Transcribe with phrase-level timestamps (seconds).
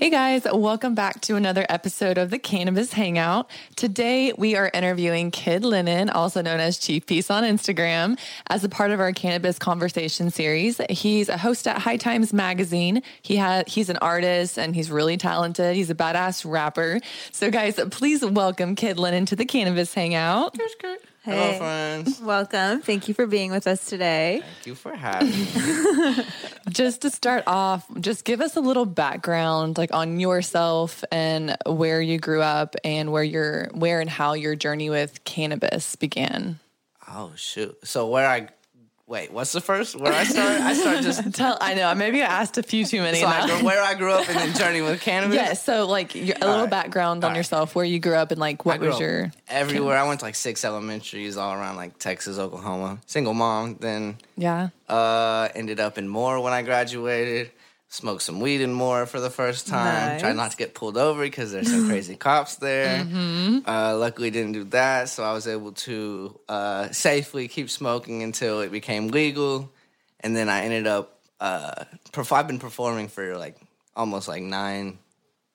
[0.00, 3.50] Hey guys, welcome back to another episode of the Cannabis Hangout.
[3.76, 8.18] Today we are interviewing Kid Lennon, also known as Chief Peace on Instagram,
[8.48, 10.80] as a part of our cannabis conversation series.
[10.88, 13.02] He's a host at High Times Magazine.
[13.20, 15.76] He had he's an artist and he's really talented.
[15.76, 17.00] He's a badass rapper.
[17.30, 20.56] So guys, please welcome Kid Lennon to the Cannabis Hangout.
[21.22, 21.32] Hey.
[21.32, 22.20] Hello, friends.
[22.22, 22.80] Welcome.
[22.80, 24.40] Thank you for being with us today.
[24.42, 26.24] Thank you for having me.
[26.70, 32.00] just to start off, just give us a little background like on yourself and where
[32.00, 36.58] you grew up and where your where and how your journey with cannabis began.
[37.06, 37.76] Oh shoot.
[37.86, 38.48] So where I
[39.10, 39.96] Wait, what's the first?
[39.96, 40.60] Where I started?
[40.60, 41.58] I started just tell.
[41.60, 41.92] I know.
[41.96, 43.18] Maybe I asked a few too many.
[43.18, 45.34] So I, where I grew up and then journey with cannabis.
[45.34, 45.54] Yeah.
[45.54, 46.70] So like your, a little right.
[46.70, 49.96] background on all yourself, where you grew up and like what was your everywhere.
[49.96, 50.04] Cannabis.
[50.04, 53.00] I went to like six elementaries all around like Texas, Oklahoma.
[53.06, 53.78] Single mom.
[53.80, 54.68] Then yeah.
[54.88, 57.50] Uh, ended up in Moore when I graduated
[57.90, 60.12] smoked some weed and Moore for the first time.
[60.12, 60.20] Nice.
[60.20, 63.04] Tried not to get pulled over because there's some crazy cops there.
[63.04, 63.68] Mm-hmm.
[63.68, 68.60] Uh, luckily, didn't do that, so I was able to uh, safely keep smoking until
[68.60, 69.70] it became legal,
[70.20, 71.18] and then I ended up.
[71.40, 73.56] Uh, perf- I've been performing for like
[73.96, 74.98] almost like nine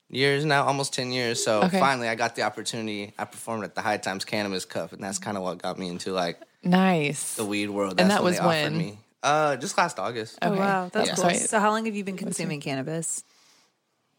[0.09, 1.43] years now, almost ten years.
[1.43, 1.79] So okay.
[1.79, 3.13] finally, I got the opportunity.
[3.17, 5.87] I performed at the High Times Cannabis Cup, and that's kind of what got me
[5.87, 7.97] into like nice the weed world.
[7.97, 8.77] That's and that when was when.
[8.77, 8.97] Me.
[9.25, 10.37] Uh, just last August.
[10.41, 11.15] Oh wow, that's yeah.
[11.15, 11.31] cool.
[11.31, 13.23] So how long have you been consuming cannabis?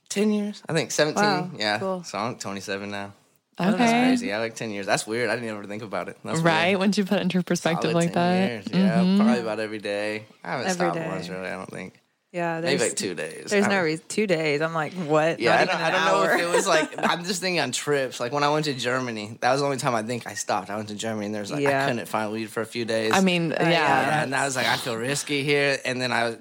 [0.09, 0.91] Ten years, I think.
[0.91, 1.23] Seventeen.
[1.23, 1.79] Wow, yeah.
[1.79, 2.03] Cool.
[2.05, 3.13] So I'm 27 now.
[3.59, 3.71] Okay.
[3.71, 4.33] That's crazy.
[4.33, 4.85] I like 10 years.
[4.85, 5.31] That's weird.
[5.31, 6.19] I didn't ever think about it.
[6.23, 6.69] That's right.
[6.69, 6.81] Weird.
[6.81, 8.51] Once you put it into perspective Solid like that.
[8.51, 8.67] Years.
[8.71, 8.99] Yeah.
[8.99, 9.17] Mm-hmm.
[9.17, 10.27] Probably about every day.
[10.45, 11.09] I haven't every stopped day.
[11.09, 11.95] once really, I don't think.
[12.37, 13.47] Yeah, maybe like two days.
[13.47, 14.05] There's no reason.
[14.09, 14.61] Two days.
[14.61, 15.41] I'm like, what?
[15.41, 16.95] Yeah, Not I don't, I don't know if it was like.
[16.99, 18.21] I'm just thinking on trips.
[18.21, 20.69] Like when I went to Germany, that was the only time I think I stopped.
[20.69, 21.85] I went to Germany and there's like yeah.
[21.85, 23.13] I couldn't find weed for a few days.
[23.15, 25.79] I mean, yeah, yeah, and I was like, I feel risky here.
[25.83, 26.37] And then I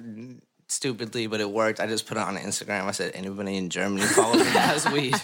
[0.68, 1.80] stupidly, but it worked.
[1.80, 2.86] I just put it on Instagram.
[2.86, 5.16] I said, anybody in Germany follow me that has weed?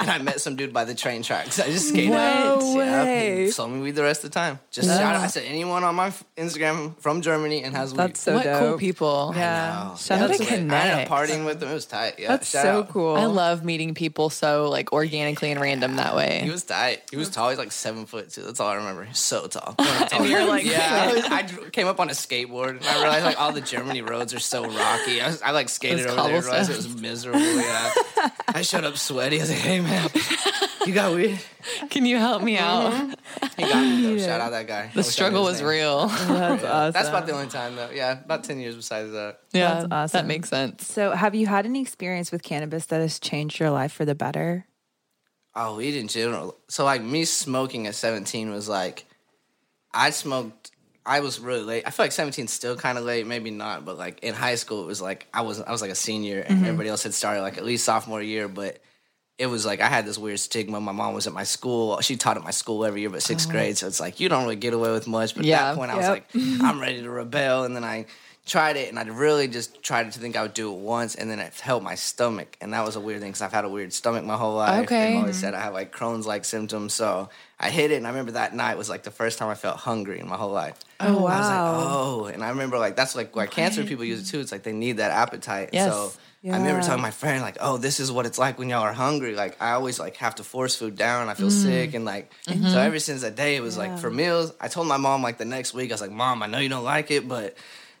[0.00, 1.60] And I met some dude by the train tracks.
[1.60, 2.10] I just skated.
[2.10, 3.46] No way.
[3.46, 4.58] Yeah, sold me weed the rest of the time.
[4.70, 5.16] Just shout out.
[5.16, 7.98] I said, anyone on my Instagram from Germany and has weed.
[7.98, 8.60] That's so what dope.
[8.60, 9.32] cool people.
[9.34, 9.94] Yeah.
[9.96, 10.72] Shout out to Connect.
[10.72, 11.70] I ended up partying with them.
[11.70, 12.18] It was tight.
[12.18, 12.28] Yeah.
[12.28, 12.88] That's so out.
[12.90, 13.14] cool.
[13.16, 16.40] I love meeting people so like organically and random that way.
[16.44, 17.02] He was tight.
[17.10, 17.50] He was tall.
[17.50, 18.42] He's like seven foot two.
[18.42, 19.04] That's all I remember.
[19.04, 19.74] He's so tall.
[20.12, 21.22] and you're like, yeah.
[21.30, 24.34] I, I, came up on a skateboard and I realized like all the Germany roads
[24.34, 24.62] are so
[24.96, 25.20] rocky.
[25.20, 26.40] I, was, I like skated over there.
[26.42, 27.40] Realized it was miserable.
[27.40, 27.90] Yeah.
[28.48, 29.38] I showed up sweaty.
[29.38, 30.08] I was like, hey man,
[30.86, 31.38] you got weed?
[31.90, 32.92] Can you help me out?
[32.92, 33.62] Mm-hmm.
[33.62, 34.18] He got me though.
[34.18, 34.90] Shout out that guy.
[34.94, 35.68] The struggle was name.
[35.70, 36.06] real.
[36.08, 36.92] That's awesome.
[36.92, 37.90] That's about the only time though.
[37.92, 39.40] Yeah, about ten years besides that.
[39.52, 40.18] Yeah, That's awesome.
[40.18, 40.86] That makes sense.
[40.86, 44.14] So, have you had any experience with cannabis that has changed your life for the
[44.14, 44.66] better?
[45.54, 46.56] Oh, weed in general.
[46.68, 49.04] So, like me smoking at seventeen was like,
[49.92, 50.70] I smoked
[51.08, 51.84] I was really late.
[51.86, 54.82] I feel like 17 still kind of late, maybe not, but like in high school,
[54.82, 56.66] it was like I was I was like a senior, and mm-hmm.
[56.66, 58.46] everybody else had started like at least sophomore year.
[58.46, 58.78] But
[59.38, 60.80] it was like I had this weird stigma.
[60.80, 63.48] My mom was at my school; she taught at my school every year, but 6th
[63.48, 63.50] oh.
[63.50, 63.78] grade.
[63.78, 65.34] So it's like you don't really get away with much.
[65.34, 65.56] But yeah.
[65.56, 65.96] at that point, yep.
[65.96, 66.26] I was like,
[66.62, 68.04] I'm ready to rebel, and then I
[68.48, 71.30] tried it and I really just tried to think I would do it once and
[71.30, 73.68] then it helped my stomach and that was a weird thing because I've had a
[73.68, 74.84] weird stomach my whole life.
[74.84, 75.12] Okay.
[75.12, 76.94] And always said I have like Crohn's like symptoms.
[76.94, 77.28] So
[77.60, 79.76] I hit it and I remember that night was like the first time I felt
[79.76, 80.76] hungry in my whole life.
[80.98, 81.26] Oh wow.
[81.28, 84.32] I was like, oh, and I remember like that's like why cancer people use it
[84.32, 84.40] too.
[84.40, 85.70] It's like they need that appetite.
[85.72, 85.92] Yes.
[85.92, 86.54] So yeah.
[86.54, 88.92] I remember telling my friend like, "Oh, this is what it's like when y'all are
[88.92, 91.28] hungry." Like I always like have to force food down.
[91.28, 91.62] I feel mm.
[91.62, 92.68] sick and like mm-hmm.
[92.68, 93.88] so ever since that day it was yeah.
[93.88, 94.52] like for meals.
[94.60, 96.68] I told my mom like the next week I was like, "Mom, I know you
[96.68, 97.56] don't like it, but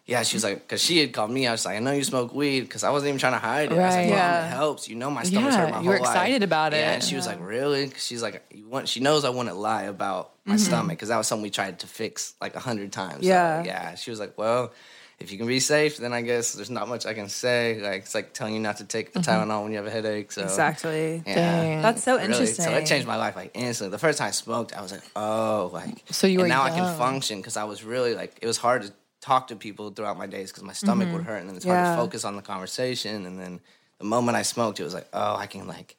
[0.08, 1.46] yeah, she was like, because she had called me.
[1.46, 3.70] I was like, I know you smoke weed, because I wasn't even trying to hide
[3.70, 3.74] it.
[3.74, 4.46] Right, I was like, yeah.
[4.46, 4.88] it helps.
[4.88, 6.48] You know, my stomach's yeah, hurt my you were excited life.
[6.48, 6.78] about it.
[6.78, 7.92] Yeah, and she was like, really?
[7.94, 8.88] She's like, you want?
[8.88, 10.64] She knows I wouldn't lie about my mm-hmm.
[10.64, 13.22] stomach, because that was something we tried to fix like a hundred times.
[13.22, 13.94] Yeah, so, yeah.
[13.96, 14.72] She was like, well,
[15.18, 17.78] if you can be safe, then I guess there's not much I can say.
[17.82, 19.30] Like it's like telling you not to take a mm-hmm.
[19.30, 20.32] Tylenol when you have a headache.
[20.32, 21.22] So exactly.
[21.26, 21.82] Yeah, Dang.
[21.82, 22.64] that's so really, interesting.
[22.64, 23.90] So it changed my life like instantly.
[23.90, 26.02] The first time I smoked, I was like, oh, like.
[26.10, 26.72] So you were now young.
[26.72, 28.92] I can function because I was really like it was hard to
[29.28, 31.18] talk to people throughout my days because my stomach mm-hmm.
[31.18, 31.84] would hurt and then it's yeah.
[31.84, 33.26] hard to focus on the conversation.
[33.26, 33.60] And then
[33.98, 35.96] the moment I smoked, it was like, oh, I can like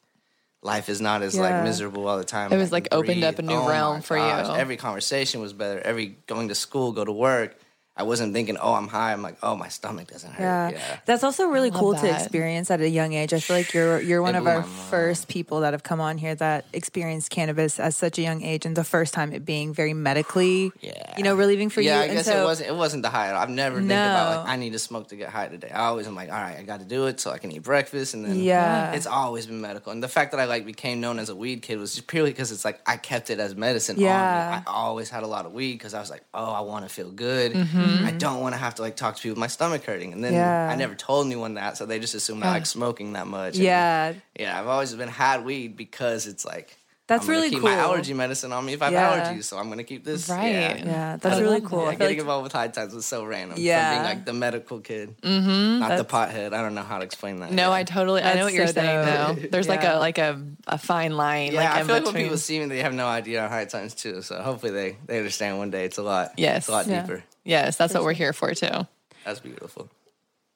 [0.61, 1.41] life is not as yeah.
[1.41, 2.51] like miserable all the time.
[2.51, 4.47] It was like opened up a new oh realm for gosh.
[4.47, 4.55] you.
[4.55, 5.79] Every conversation was better.
[5.79, 7.57] Every going to school, go to work.
[7.99, 9.11] I wasn't thinking, oh, I'm high.
[9.11, 10.41] I'm like, oh, my stomach doesn't hurt.
[10.43, 10.69] Yeah.
[10.69, 10.99] Yeah.
[11.05, 13.33] That's also really love cool to experience at a young age.
[13.33, 16.17] I feel like you're you're one It of our first people that have come on
[16.17, 19.73] here that experienced cannabis at such a young age and the first time it being
[19.73, 21.17] very medically Yeah.
[21.17, 21.95] you know, relieving for yeah, you.
[21.95, 22.69] Yeah, I and guess so, it wasn't.
[22.69, 23.35] It wasn't the high.
[23.35, 25.69] I've never think about like I need to smoke to get high today.
[25.69, 27.63] I always am like, all right, I got to do it so I can eat
[27.63, 28.93] breakfast, and then Yeah.
[28.93, 29.91] it's always been medical.
[29.91, 32.31] And the fact that I like became known as a weed kid was just purely
[32.31, 33.99] because it's like I kept it as medicine.
[33.99, 34.15] Yeah.
[34.15, 34.63] on me.
[34.67, 36.89] I always had a lot of weed because I was like, oh, I want to
[36.93, 37.51] feel good.
[37.53, 37.88] Mm-hmm.
[37.89, 40.13] I don't want to have to like talk to people with my stomach hurting.
[40.13, 40.39] And then Mm-hmm.
[40.41, 40.69] Yeah.
[40.71, 43.55] I never told anyone that, so they just assumed I like smoking that much.
[43.55, 44.13] And, Yeah.
[44.39, 44.59] yeah.
[44.59, 46.75] I've always been had weed because it's like.
[47.09, 47.69] That's I'm really keep cool.
[47.69, 49.33] my allergy medicine on me if I have Yeah.
[49.33, 50.29] allergies, so I'm gonna keep this.
[50.29, 50.53] Right.
[50.53, 50.75] Yeah.
[50.77, 51.79] Yeah, that's I really cool.
[51.85, 51.93] that.
[51.93, 53.57] Yeah, getting like, involved with high times was so random.
[53.59, 53.89] Yeah.
[53.89, 56.53] From being like the medical kid, mm-hmm, not the pothead.
[56.53, 57.51] I don't know how to explain that.
[57.51, 57.71] No, yet.
[57.71, 58.21] I totally.
[58.21, 59.41] I know That's what you're so saying dope.
[59.41, 59.47] though.
[59.49, 61.51] There's like a like a, a fine line.
[61.51, 63.49] Yeah, like I in feel like when people see me, they have no idea on
[63.49, 64.21] high times too.
[64.21, 66.33] So hopefully they they understand one day it's a lot.
[66.37, 66.59] Yes.
[66.59, 67.01] it's a lot Yeah.
[67.01, 67.23] deeper.
[67.43, 68.85] yes, that's what we're here for too.
[69.25, 69.89] That's beautiful.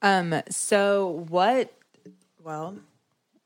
[0.04, 1.74] um so what
[2.44, 2.76] well,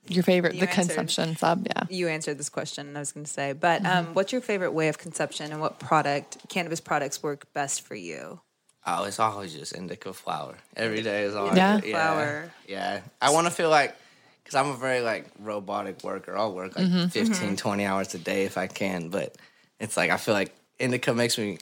[0.10, 0.86] Your favorite, You the answered.
[0.96, 1.68] consumption sub.
[1.68, 1.84] Yeah.
[1.90, 4.08] you answered this question I was going to say, but Mm-hmm.
[4.08, 7.96] um what's your favorite way of consumption and what product cannabis products work best for
[7.96, 8.42] you?
[8.86, 10.56] Oh, it's always just indica flower.
[10.76, 11.82] Every day is always Yeah.
[11.84, 11.92] yeah.
[11.92, 12.52] Flower.
[12.68, 13.96] Yeah, I want to feel like
[14.44, 16.38] because I'm a very like robotic worker.
[16.38, 17.08] I'll work like Mm-hmm.
[17.08, 19.36] 15, 20 hours a day if I can, but
[19.80, 21.58] it's like I feel like indica makes me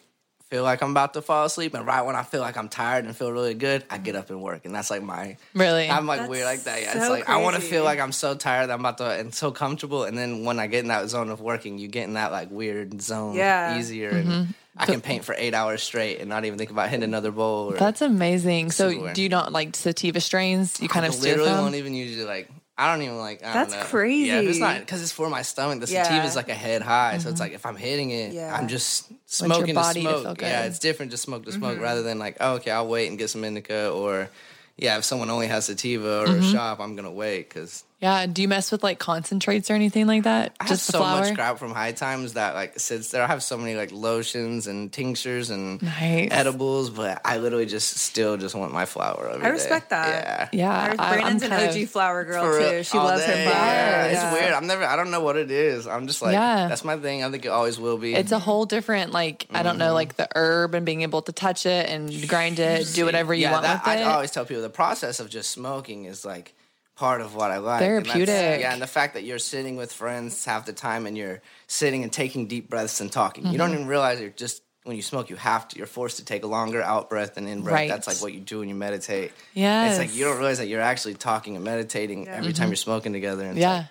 [0.49, 3.05] feel like I'm about to fall asleep, and right when I feel like I'm tired
[3.05, 5.89] and feel really good, I get up and work, and that's like my Really?
[5.89, 6.81] I'm like That's weird like that.
[6.81, 8.97] Yeah, it's so like I want to feel like I'm so tired that I'm about
[8.99, 11.87] to and so comfortable, and then when I get in that zone of working, you
[11.87, 13.77] get in that like weird zone Yeah.
[13.77, 14.51] easier, and mm-hmm.
[14.77, 17.73] I can paint for eight hours straight and not even think about hitting another bowl.
[17.73, 18.71] Or, That's amazing.
[18.71, 20.81] So, do you not like sativa strains?
[20.81, 22.49] You kind I of steer literally won't even usually like.
[22.77, 23.41] I don't even like.
[23.43, 23.85] I That's don't know.
[23.87, 24.27] crazy.
[24.27, 25.79] Yeah, it's not because it's for my stomach.
[25.79, 26.03] The Yeah.
[26.03, 27.43] sativa is like a head high, so it's mm-hmm.
[27.43, 28.53] like if I'm hitting it, Yeah.
[28.53, 30.37] I'm just smoking body to to smoke.
[30.39, 30.45] good.
[30.45, 31.83] Yeah, it's different to smoke to smoke mm-hmm.
[31.83, 34.29] rather than like, oh, okay, I'll wait and get some indica or.
[34.77, 38.25] Yeah, if someone only has sativa or a shop, I'm gonna wait because yeah.
[38.25, 40.53] Do you mess with like concentrates or anything like that?
[40.59, 41.21] I have Just the so flower.
[41.21, 43.23] much crap from high times that like sits there.
[43.23, 46.27] I have so many like lotions and tinctures and Nice.
[46.31, 49.95] edibles, but I literally just still just want my flower every I respect day.
[49.95, 50.49] that.
[50.53, 50.93] Yeah.
[50.93, 52.83] Yeah, I- Brandon's an OG of- flower girl For real, too.
[52.83, 53.65] She loves day, her flower.
[53.65, 54.29] Yeah, Yeah.
[54.31, 54.53] it's weird.
[54.53, 54.83] I'm never.
[54.83, 55.87] I don't know what it is.
[55.87, 56.67] I'm just like, Yeah.
[56.67, 57.23] that's my thing.
[57.23, 58.13] I think it always will be.
[58.13, 59.93] It's a whole different, like I don't know, Mm-hmm.
[59.95, 63.43] like the herb and being able to touch it and grind it, do whatever you
[63.43, 64.03] yeah, want that, with I it.
[64.03, 66.53] always tell people the process of just smoking is like
[66.95, 67.81] part of what I like.
[67.81, 68.61] And Therapeutic.
[68.61, 72.03] yeah, and the fact that you're sitting with friends half the time and you're sitting
[72.03, 73.43] and taking deep breaths and talking.
[73.43, 73.57] You Mm-hmm.
[73.57, 75.77] don't even realize you're just when you smoke, you have to.
[75.79, 77.73] You're forced to take a longer out breath and in breath.
[77.73, 77.89] Right.
[77.89, 79.31] That's like what you do when you meditate.
[79.55, 82.75] Yeah, It's like you don't realize that you're actually talking and meditating every time you're
[82.75, 83.45] smoking together.
[83.45, 83.73] And Yeah.
[83.77, 83.85] like,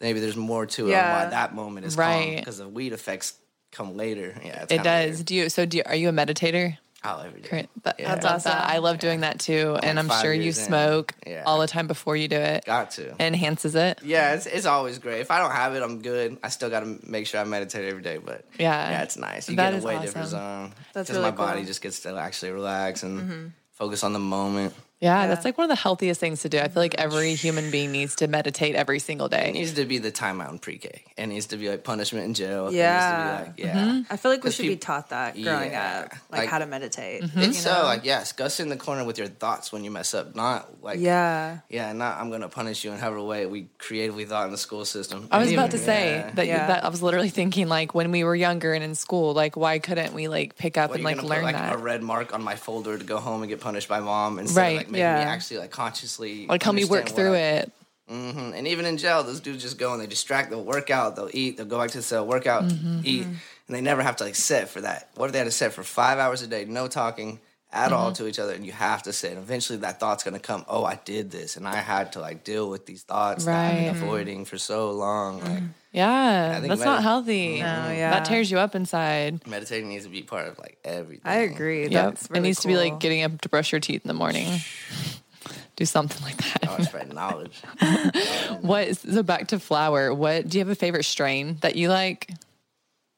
[0.00, 1.24] maybe there's more to it Yeah.
[1.24, 2.36] why that moment is Right.
[2.38, 3.34] because the weed effects
[3.70, 4.34] come later.
[4.44, 5.14] Yeah, it's it does.
[5.18, 5.26] weird.
[5.26, 5.48] do you?
[5.50, 6.76] So do you, are you a meditator?
[7.02, 7.48] Oh, every day.
[7.48, 7.68] Great.
[7.82, 8.12] But Yeah.
[8.12, 8.56] I That's love that.
[8.62, 8.70] awesome.
[8.70, 10.52] I love doing that too, and I'm sure you in.
[10.52, 11.44] smoke Yeah.
[11.46, 12.64] all the time before you do it.
[12.66, 13.14] Got to.
[13.18, 14.00] Enhances it.
[14.04, 15.20] Yeah, it's, it's always great.
[15.20, 16.36] If I don't have it, I'm good.
[16.42, 18.18] I still got to make sure I meditate every day.
[18.18, 18.90] But Yeah.
[18.90, 19.48] yeah, it's nice.
[19.48, 20.74] You That get a way different zone.
[20.92, 23.46] That's because really my body just gets to actually relax and Mm-hmm.
[23.72, 24.74] focus on the moment.
[25.00, 25.26] Yeah, Yeah.
[25.28, 26.58] that's like one of the healthiest things to do.
[26.58, 29.48] I feel like every human being needs to meditate every single day.
[29.48, 31.02] It needs to be the timeout in pre-K.
[31.16, 32.70] It needs to be like punishment in jail.
[32.72, 32.90] Yeah.
[32.92, 34.02] It needs to be like, yeah.
[34.10, 36.02] I feel like we should be taught that growing Yeah.
[36.04, 37.22] up, like, Like- how to meditate.
[37.22, 37.40] Mm-hmm.
[37.40, 39.90] you It's so like yes, go sit in the corner with your thoughts when you
[39.90, 40.36] mess up.
[40.36, 44.44] Not like yeah, yeah, not I'm gonna punish you in however way we creatively thought
[44.46, 45.28] in the school system.
[45.30, 46.30] I was And about to say yeah.
[46.34, 46.66] that, Yeah.
[46.66, 49.78] that I was literally thinking like when we were younger and in school, like why
[49.78, 51.72] couldn't we like pick up What, and like learn put, like that?
[51.74, 54.60] a red mark on my folder to go home and get punished by mom instead
[54.60, 55.16] Right, like making yeah.
[55.24, 57.72] me actually like consciously like help me work through I- it.
[58.10, 58.54] Mhm.
[58.58, 60.50] And even in jail, those dudes just go and they distract.
[60.50, 61.14] They'll work out.
[61.14, 61.56] They'll eat.
[61.56, 64.24] They'll go back to the cell, work out, Mm-hmm, eat, and they never have to
[64.24, 65.10] like sit for that.
[65.14, 67.38] What if they had to sit for five hours a day, no talking
[67.72, 68.24] at all Mm-hmm.
[68.24, 69.30] to each other, and you have to sit.
[69.32, 70.64] And eventually, that thought's gonna come.
[70.68, 73.94] Oh, I did this, and I had to like deal with these thoughts that I've
[73.94, 75.40] been avoiding for so long.
[75.40, 75.62] Like
[75.92, 77.58] Yeah, that's medi- not healthy.
[77.60, 78.10] No, yeah.
[78.10, 79.46] That tears you up inside.
[79.46, 81.22] meditating needs to be part of like everything.
[81.30, 81.82] I agree.
[81.84, 81.90] Yep.
[81.92, 84.14] That's it really needs to be like getting up to brush your teeth in the
[84.14, 84.48] morning.
[85.76, 86.66] Do something like that.
[86.68, 87.62] Oh, spread knowledge.
[88.60, 90.12] What is, so back to flower.
[90.12, 92.30] What do you have a favorite strain that you like?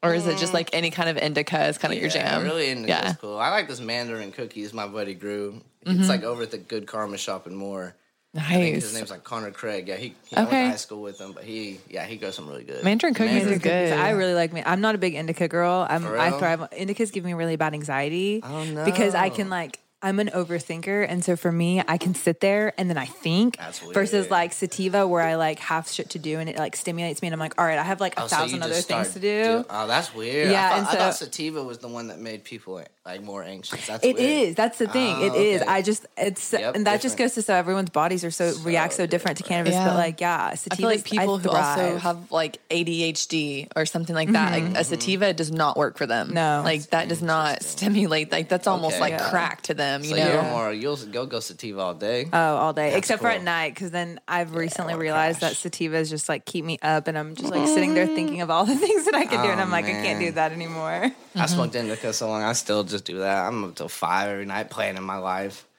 [0.03, 2.15] Or is it just like any kind of indica is kind of your Mm.
[2.15, 2.43] Jam?
[2.43, 3.09] Really into yeah.
[3.09, 3.39] this cool.
[3.39, 5.61] I like this Mandarin cookies my buddy grew.
[5.87, 6.01] Mm-hmm.
[6.01, 7.95] It's like over at the Good Karma shop in Moore.
[8.35, 9.89] I think his name's like Connor Craig.
[9.89, 12.35] Yeah, he, he I went to high school with him, but he yeah he goes
[12.35, 12.83] some really good.
[12.83, 13.93] Mandarin cookies Mandarin is good.
[13.93, 14.63] I really like me.
[14.65, 15.87] I'm not a big indica girl.
[15.89, 16.39] I'm For I real?
[16.39, 16.61] thrive.
[16.73, 18.41] Indicas give me really bad anxiety.
[18.43, 22.41] Oh, Because I can like I'm an overthinker, and so for me, I can sit
[22.41, 23.57] there and then I think.
[23.57, 27.23] That's Versus like sativa, where I like have shit to do and it like stimulates
[27.23, 29.13] me, and I'm like, all right, I have like a Oh, so thousand other things
[29.15, 29.65] to do.
[29.71, 30.51] Oh, that's weird.
[30.51, 33.23] Yeah, I thought, and I thought so- sativa was the one that made people like
[33.23, 33.85] more anxious.
[33.89, 34.49] That's It weird.
[34.51, 34.55] is.
[34.55, 35.17] That's the thing.
[35.19, 35.63] Oh, it ah, is.
[35.63, 35.71] okay.
[35.71, 38.95] I just it's Yep, and that just goes to so everyone's bodies are so, react
[38.95, 39.75] so different to cannabis.
[39.75, 39.89] Yeah.
[39.89, 40.75] But like yeah, sativa.
[40.75, 44.67] I feel like people who also have like ADHD or something like that, like a
[44.67, 44.83] mm-hmm.
[44.83, 46.33] sativa does not work for them.
[46.33, 46.63] No.
[46.65, 48.31] like that does not stimulate.
[48.31, 49.01] Like that's almost Okay.
[49.01, 49.31] like Yeah.
[49.31, 50.05] crack to them.
[50.05, 52.29] You So know, you're more you'll go go sativa all day.
[52.33, 55.03] Oh, all day, That's except for at night, because then I've recently oh I wanna
[55.03, 55.73] realized that crash.
[55.73, 58.43] sativas just like keep me up, and I'm just like sitting there thinking mm-hmm.
[58.43, 60.31] of all the things that I could do, and Oh, I'm like, I can't do
[60.33, 61.11] that anymore.
[61.35, 61.91] I smoked mm-hmm.
[61.91, 62.43] indica so long.
[62.43, 63.47] I still just do that.
[63.47, 65.67] I'm up till five every night planning my life.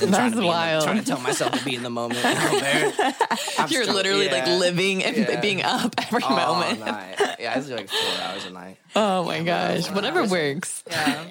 [0.00, 0.82] Then That's trying to be in the- wild.
[0.82, 2.20] trying to tell myself to be in the moment.
[2.24, 2.92] I'm there.
[3.68, 5.40] You're still- literally like living and Yeah.
[5.40, 6.80] being up every all moment.
[6.80, 7.36] night.
[7.38, 8.78] Yeah, I do like four hours a night.
[8.96, 9.94] Oh my gosh, wow.
[9.94, 10.82] whatever works.
[10.90, 11.24] Yeah.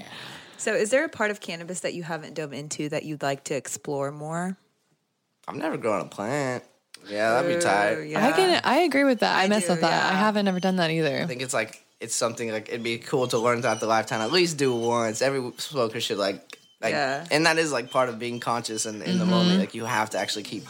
[0.58, 3.44] So, is there a part of cannabis that you haven't dove into that you'd like
[3.46, 4.58] to explore more?
[5.50, 6.64] I've never grown a plant.
[7.10, 7.94] Yeah, that'd be tight.
[7.98, 8.26] Ooh, yeah.
[8.26, 8.62] I can.
[8.64, 9.36] I agree with that.
[9.36, 10.14] I, I mess do, with that.
[10.14, 11.20] I haven't ever done that either.
[11.22, 14.22] I think it's like it's something like it'd be cool to learn throughout the lifetime.
[14.22, 15.22] At least do once.
[15.22, 17.26] Every smoker should like, like, Yeah.
[17.32, 19.32] and that is like part of being conscious and in the Mm-hmm.
[19.32, 19.60] moment.
[19.60, 20.66] Like you have to actually keep.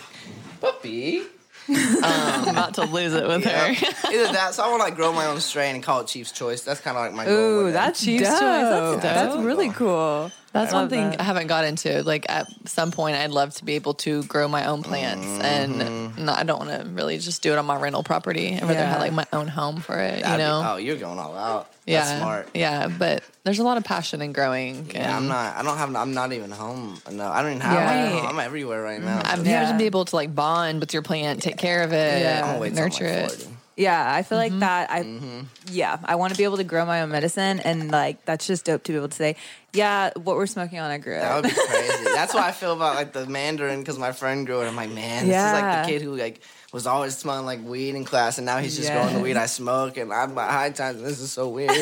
[0.62, 1.22] Puppy.
[1.67, 3.74] I'm about to lose it with Yeah.
[3.74, 3.88] her.
[4.13, 6.32] Either that, so I want to like grow my own strain and call it Chief's
[6.32, 6.62] Choice.
[6.62, 7.34] That's kind of like my goal.
[7.34, 8.39] Ooh, with that's Chief's dope.
[8.39, 8.41] choice.
[8.41, 9.46] That's That's dope.
[9.46, 10.32] really cool.
[10.55, 11.19] That's one thing that.
[11.21, 12.01] I haven't got into.
[12.03, 15.81] Like at some point, I'd love to be able to grow my own plants, Mm-hmm.
[15.81, 18.55] and no, I don't want to really just do it on my rental property.
[18.55, 18.89] I'd rather Yeah.
[18.91, 20.21] have like my own home for it.
[20.24, 20.63] That'd you be- know?
[20.74, 21.69] oh, you're going all out.
[21.85, 22.50] yeah, That's smart.
[22.53, 24.89] Yeah, but there's a lot of passion in growing.
[24.93, 25.55] Yeah, I'm not.
[25.57, 25.95] I don't have.
[25.95, 27.00] I'm not even home.
[27.12, 27.74] No, I don't even have.
[27.74, 28.09] Yeah.
[28.19, 28.27] home.
[28.27, 29.21] I'm everywhere right now.
[29.24, 29.71] I'm here Yeah.
[29.71, 32.39] to be able to like bond with your plant, take care of it, Yeah.
[32.41, 33.47] I'm gonna wait till I'm nurture it.
[33.75, 33.82] 40.
[33.84, 34.53] Yeah, I feel Mm-hmm.
[34.53, 34.91] like that.
[34.91, 35.39] I Mm-hmm.
[35.67, 38.65] yeah, I want to be able to grow my own medicine, and like that's just
[38.65, 39.36] dope to be able to say,
[39.74, 42.03] yeah, what we're smoking on, I grew That would be crazy.
[42.13, 44.67] That's why I feel about like the Mandarin because my friend grew it.
[44.67, 45.82] I'm like, man, this is like Yeah.
[45.86, 46.41] the kid who like
[46.75, 48.98] was always smelling like weed in class, and now he's just Yes.
[49.00, 51.01] growing the weed I smoke, and I'm at high times.
[51.01, 51.72] This is so weird.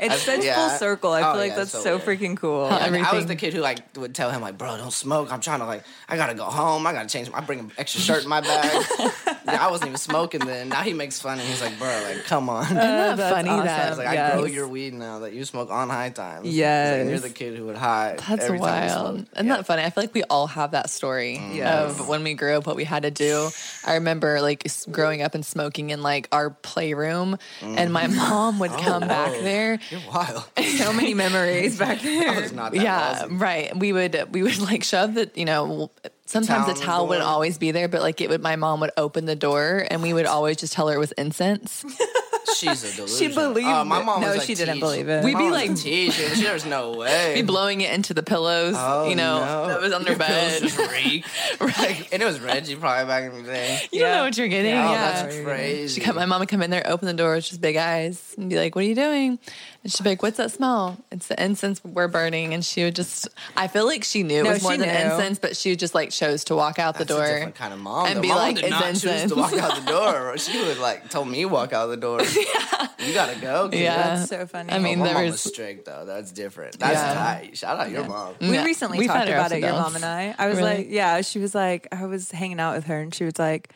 [0.00, 0.54] It's I- such yeah.
[0.68, 1.10] full circle.
[1.12, 2.68] I Oh, feel like yeah, that's so so, freaking cool.
[2.68, 5.32] How Like, I was the kid who like would tell him like, bro, don't smoke.
[5.32, 6.86] I'm trying to like, I gotta go home.
[6.86, 7.30] I gotta change.
[7.34, 8.84] I bring an extra shirt in my bag.
[9.48, 10.68] Yeah, I wasn't even smoking then.
[10.68, 12.64] Now he makes fun and he's like, bro, like, come on.
[12.64, 13.64] Oh, Isn't that that's funny awesome.
[13.66, 16.44] that It's like I grow your weed now that you smoke on high times.
[16.46, 16.92] It's Yes.
[16.92, 18.18] like, and you're the kid who would hide.
[18.18, 19.16] That's every time you wild.
[19.16, 19.28] smoke.
[19.36, 19.56] Isn't Yeah.
[19.56, 19.82] that funny?
[19.84, 21.54] I feel like we all have that story mm.
[21.54, 21.98] Yes.
[21.98, 23.48] of when we grew up, what we had to do.
[23.86, 28.16] I remember like growing up and smoking in like our playroom, and my mm.
[28.16, 29.42] mom would come back whoa.
[29.42, 29.78] there.
[29.90, 30.44] You're wild.
[30.78, 32.40] so many memories back there.
[32.40, 33.40] was not that Yeah, ballsy.
[33.40, 33.76] right.
[33.76, 35.90] We would we would like shove the you know.
[36.26, 38.42] Sometimes the towel the towel wouldn't always be there, but like it would.
[38.42, 41.12] My mom would open the door, and we would always just tell her it was
[41.12, 41.84] incense.
[42.56, 43.34] She's a delusion.
[43.34, 44.04] believed oh, my it.
[44.04, 45.24] No, was like, she didn't "Teach." believe it.
[45.24, 46.16] We'd be like- like, teach.
[46.18, 47.34] There's no way.
[47.34, 49.68] Be blowing it into the pillows, Oh, you know, no.
[49.68, 50.60] that was under Your bed.
[50.60, 51.24] pillows just reek.
[51.78, 53.80] Like, and it was Reggie probably back in the day.
[53.92, 54.72] You don't know what you're getting.
[54.72, 56.00] Oh, Yeah, that's crazy.
[56.00, 58.34] She come, my mom would come in there, open the door, with just big eyes,
[58.36, 59.38] and be like, "What are you doing?"
[59.84, 62.54] And she'd be like, "What's that smell?" It's the incense we're burning.
[62.54, 64.94] And she would just, I feel like she knew it was more than knew.
[65.14, 67.26] incense, but she just like chose to walk out That's the a door.
[67.26, 68.06] different kind of mom.
[68.06, 68.22] and though.
[68.22, 70.38] be mom like, did "It's not choose incense." to walk out the door.
[70.38, 72.20] She would like told me walk out the door.
[72.98, 73.68] You gotta go.
[73.68, 73.80] kid.
[73.80, 74.16] Yeah.
[74.16, 74.70] That's so funny.
[74.72, 76.04] I mean, my there mom was- was strict though.
[76.04, 76.78] That's different.
[76.78, 77.14] That's Yeah.
[77.14, 77.56] tight.
[77.56, 78.34] Shout out your mom.
[78.40, 80.34] we Yeah, recently we've talked about it, and your mom and I.
[80.38, 80.76] I was Really?
[80.78, 83.70] like, yeah, she was like, I was hanging out with her and she was like,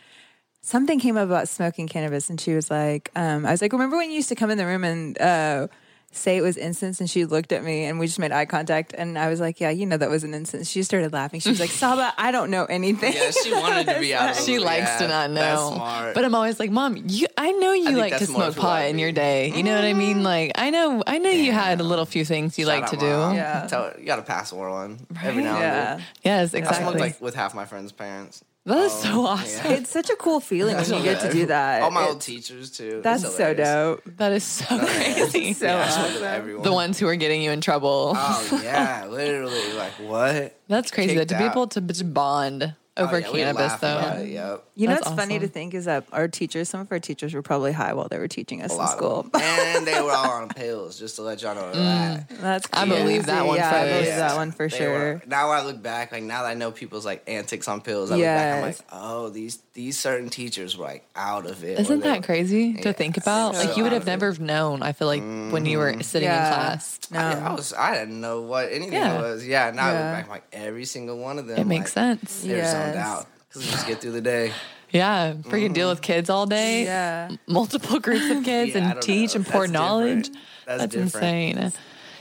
[0.61, 3.97] something came up about smoking cannabis and she was like, um, I was like, remember
[3.97, 5.69] when you used to come in the room and uh,
[6.13, 7.01] say it was incense?
[7.01, 9.61] And she looked at me and we just made eye contact and I was like,
[9.61, 10.69] yeah, you know that was an incense.
[10.69, 11.41] She started laughing.
[11.41, 13.13] She was like, Saba, I don't know anything.
[13.13, 14.31] Yeah, she wanted to be out.
[14.31, 15.75] Of She likes Yeah, to not That's know.
[15.75, 16.15] smart.
[16.15, 18.85] But I'm always like, Mom, you I know you think like to smoke pot I
[18.85, 19.53] in your day.
[19.53, 20.17] You know what I mean?
[20.17, 20.25] Mm-hmm.
[20.25, 23.01] Like I know I know you had a little few things you like to out,
[23.01, 23.07] do.
[23.11, 23.35] Mom.
[23.37, 23.67] Yeah.
[23.67, 26.05] Tell you gotta pass war one every now and then.
[26.23, 26.59] Yes, exactly.
[26.59, 26.85] I exactly.
[26.85, 28.45] smoked like with half my friends' parents.
[28.65, 29.71] That is oh, so awesome.
[29.71, 29.77] yeah.
[29.79, 31.83] It's such a cool feeling when you get to do that.
[31.83, 32.97] All my old It's- teachers too.
[32.97, 33.69] It's That's so hilarious.
[33.69, 34.17] dope.
[34.19, 35.53] That is so crazy.
[35.55, 36.25] So Yeah, I smoked with awesome.
[36.41, 36.63] everyone.
[36.63, 38.13] the ones who are getting you in trouble.
[38.17, 39.73] Oh yeah, literally.
[39.73, 40.57] Like what?
[40.69, 41.15] That's crazy.
[41.15, 41.53] kicked to be out.
[41.53, 43.99] able to just bond over Oh, yeah, cannabis, though.
[43.99, 44.65] about it, Yep.
[44.75, 47.33] You know That's what's funny to think is that our teachers, some of our teachers
[47.35, 49.27] were probably high while they were teaching us A in school.
[49.35, 50.99] and they were all on pills.
[50.99, 51.75] Just to let y'all know mm.
[51.75, 52.29] that.
[52.41, 54.17] That's I believe that one yeah, I believe Yeah.
[54.29, 54.91] that one for They sure.
[54.93, 58.11] were- now I look back, like now that I know people's like antics on pills,
[58.11, 61.79] I look back, I'm like, oh, these these certain teachers were like out of it.
[61.79, 63.55] or Isn't that were- crazy to think about?
[63.55, 64.11] were Like you would have of it.
[64.11, 64.83] never known.
[64.83, 66.05] I feel like when you were mm.
[66.05, 66.47] sitting Yeah.
[66.49, 66.99] in class.
[67.11, 67.19] No.
[67.19, 69.21] I, I was I didn't know what anything Yeah.
[69.21, 69.47] was.
[69.47, 69.99] Yeah, now I Yeah.
[69.99, 71.59] look back, I'm like every single one of them.
[71.59, 72.43] It makes like, sense.
[72.43, 74.53] They're zoned out because we just get through the day.
[74.91, 76.85] Yeah, freaking deal with kids all day.
[76.85, 77.31] Yeah.
[77.47, 79.39] multiple groups of kids Yeah, and teach know.
[79.39, 80.25] and pour That's knowledge.
[80.27, 80.45] different.
[80.67, 81.25] That's That's different.
[81.59, 81.73] insane.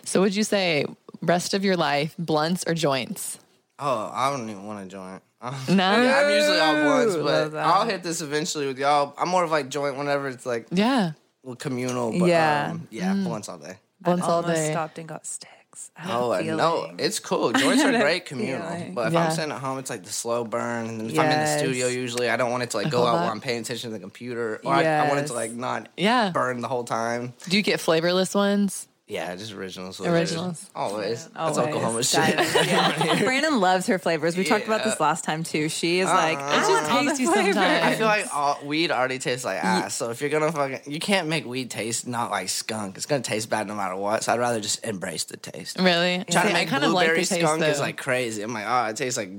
[0.06, 0.86] So, would you say
[1.22, 3.40] rest of your life blunts or joints?
[3.78, 5.22] Oh, I don't even want a joint.
[5.68, 6.02] No?
[6.02, 7.56] Yeah, I'm usually all blunts, Ooh, but.
[7.58, 9.16] I'll hit this eventually with y'all.
[9.18, 11.12] I'm more of like joint whenever it's like Yeah,
[11.58, 12.18] communal.
[12.18, 12.70] But, Yeah.
[12.72, 13.80] um, yeah, blunts all day.
[14.00, 14.72] blunts all day.
[14.72, 15.50] stopped and got stick.
[15.72, 15.92] Relax.
[16.06, 17.52] Oh a uh, no, it's cool.
[17.54, 18.94] Joints are great communal, feeling.
[18.94, 19.26] but if Yeah.
[19.26, 20.88] I'm sitting at home, it's like the slow burn.
[20.88, 23.06] And then if I'm in the studio, usually I don't want it to like go
[23.06, 23.22] out that.
[23.24, 25.90] while I'm paying attention to the computer, or I, I want it to like not
[25.98, 26.32] Yeah.
[26.32, 27.34] burn the whole time.
[27.50, 28.88] Do you get flavorless ones?
[29.12, 30.00] Yeah, just originals.
[30.00, 30.70] Originals.
[30.74, 31.26] always.
[31.28, 31.76] That's Always.
[31.76, 32.22] Oklahoma shit.
[32.72, 33.24] Yeah.
[33.24, 34.38] Brandon loves her flavors.
[34.38, 35.68] We talked about this last time too.
[35.68, 36.44] She is like, Uh-uh.
[36.44, 37.58] I want just all the tasty sometimes.
[37.58, 39.96] I feel like all, weed already tastes like ass.
[39.96, 42.96] So if you're gonna fucking, you can't make weed taste not like skunk.
[42.96, 44.24] It's gonna taste bad no matter what.
[44.24, 45.78] So I'd rather just embrace the taste.
[45.80, 46.24] Really?
[46.30, 48.42] Trying See, to make kind of like blueberry the taste skunk is like crazy.
[48.44, 49.30] I'm like, oh, it tastes like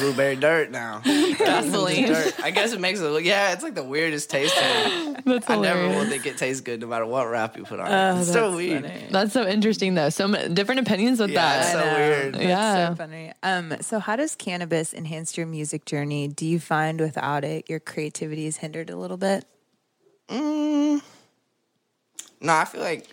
[0.00, 1.00] blueberry dirt now.
[1.38, 2.06] gasoline.
[2.06, 2.34] dirt.
[2.42, 3.04] I guess it makes it.
[3.04, 4.54] look- Yeah, it's like the weirdest taste.
[5.24, 7.86] That's I never will think it tastes good no matter what wrap you put on
[7.86, 7.92] it.
[7.94, 8.82] Oh, it's so weird.
[8.82, 9.06] funny.
[9.12, 10.08] That's so interesting though.
[10.08, 11.62] So many different opinions with Yeah, that.
[11.62, 12.34] it's so weird.
[12.34, 12.88] That's Yeah.
[12.90, 13.32] so funny.
[13.42, 16.28] Um, so how does cannabis enhance your music journey?
[16.28, 19.44] Do you find without it your creativity is hindered a little bit?
[20.30, 21.00] No,
[22.54, 23.06] I feel like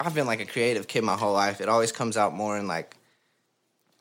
[0.00, 1.60] I've been like a creative kid my whole life.
[1.60, 2.96] It always comes out more in like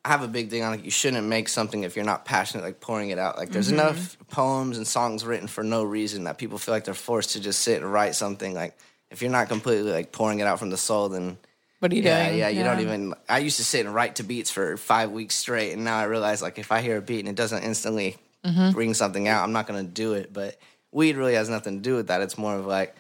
[0.06, 2.64] I have a big thing on like you shouldn't make something if you're not passionate,
[2.64, 3.38] like pouring it out.
[3.38, 3.80] Like there's Mm-hmm.
[3.80, 7.40] enough poems and songs written for no reason that people feel like they're forced to
[7.40, 8.54] just sit and write something.
[8.54, 8.78] Like
[9.14, 11.38] if you're not completely like pouring it out from the soul, then
[11.80, 12.40] What are you yeah, doing?
[12.40, 13.14] yeah, you don't even.
[13.30, 16.04] I used to sit and write to beats for five weeks straight, and now I
[16.06, 18.72] realize like if I hear a beat and it doesn't instantly Mm-hmm.
[18.72, 20.34] bring something out, I'm not gonna do it.
[20.34, 20.58] But
[20.92, 22.20] weed really has nothing to do with that.
[22.20, 22.94] It's more of like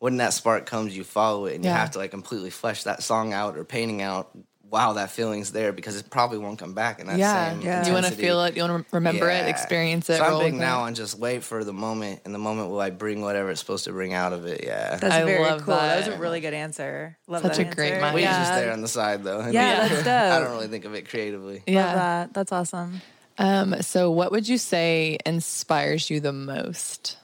[0.00, 3.00] when that spark comes, you follow it, and you have to like completely flesh that
[3.04, 4.30] song out or painting out
[4.70, 7.50] while that feeling's there because it probably won't come back in that Yeah.
[7.50, 7.60] same.
[7.60, 7.86] Yeah.
[7.86, 8.56] You want to feel it.
[8.56, 10.18] You want to remember it, experience it.
[10.18, 10.86] So I'm big now it.
[10.86, 13.84] on just wait for the moment, and the moment will I bring whatever it's supposed
[13.86, 14.62] to bring out of it.
[14.64, 15.74] Yeah, That's I very love cool.
[15.74, 16.06] That.
[16.06, 17.18] was a really good answer.
[17.26, 18.14] Love Such that a great mind.
[18.14, 18.38] weed's Yeah.
[18.38, 19.44] just there on the side though.
[19.46, 21.54] Yeah, that's I don't really think of it creatively.
[21.56, 21.94] Love Yeah.
[21.94, 22.32] that.
[22.34, 23.02] That's awesome.
[23.38, 27.16] Um, so, what would you say inspires you the most?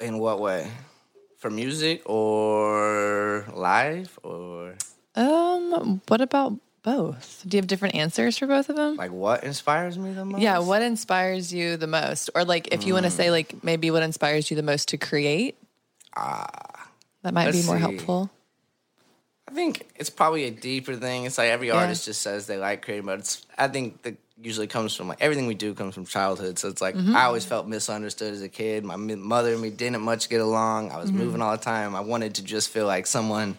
[0.00, 0.70] In what way?
[1.38, 4.74] For music or live or
[5.14, 6.54] Um, what about
[6.84, 7.42] both?
[7.48, 8.94] Do you have different answers for both of them?
[8.96, 10.40] like what inspires me the most?
[10.40, 12.30] Yeah, what inspires you the most?
[12.36, 13.16] Or like if you want to Mm.
[13.16, 15.56] say like maybe what inspires you the most to create?
[16.16, 16.88] Ah.
[17.22, 17.80] That might be more see.
[17.80, 18.30] helpful.
[19.48, 21.24] I think it's probably a deeper thing.
[21.24, 24.66] It's like every artist just says they like creating, but it's I think that usually
[24.66, 26.58] comes from like everything we do comes from childhood.
[26.58, 27.14] So it's like Mm-hmm.
[27.16, 28.84] I always felt misunderstood as a kid.
[28.84, 30.92] My mother and me didn't much get along.
[30.92, 31.18] I was Mm-hmm.
[31.18, 31.94] moving all the time.
[31.94, 33.58] I wanted to just feel like someone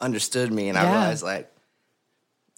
[0.00, 1.50] understood me, and I realized like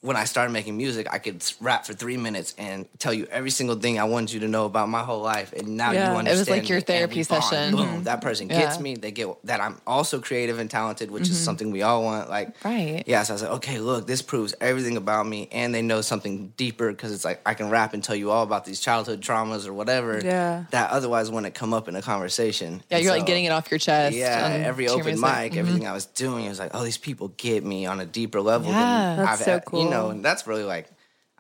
[0.02, 3.50] when I started making music, I could rap for three minutes and tell you every
[3.50, 5.52] single thing I wanted you to know about my whole life.
[5.54, 6.12] And now Yeah.
[6.12, 6.28] you understand.
[6.28, 7.74] It was like your therapy session.
[7.74, 8.82] Boom, that person gets Yeah.
[8.82, 8.94] me.
[8.96, 11.44] They get that I'm also creative and talented, which is mm-hmm.
[11.44, 12.28] something we all want.
[12.28, 13.02] Like, Right.
[13.06, 16.02] Yeah, so I was like, okay, look, this proves everything about me, and they know
[16.02, 19.22] something deeper because it's like I can rap and tell you all about these childhood
[19.22, 20.20] traumas or whatever.
[20.22, 20.64] Yeah.
[20.70, 22.82] That otherwise wouldn't come up in a conversation.
[22.90, 24.14] Yeah, And you're so- like getting it off your chest.
[24.14, 25.90] yeah, every open mic, everything mm-hmm.
[25.90, 28.70] I was doing, it was like, oh, these people get me on a deeper level.
[28.70, 28.76] Yeah.
[29.16, 30.88] than That's I've so had- You know, and that's really like,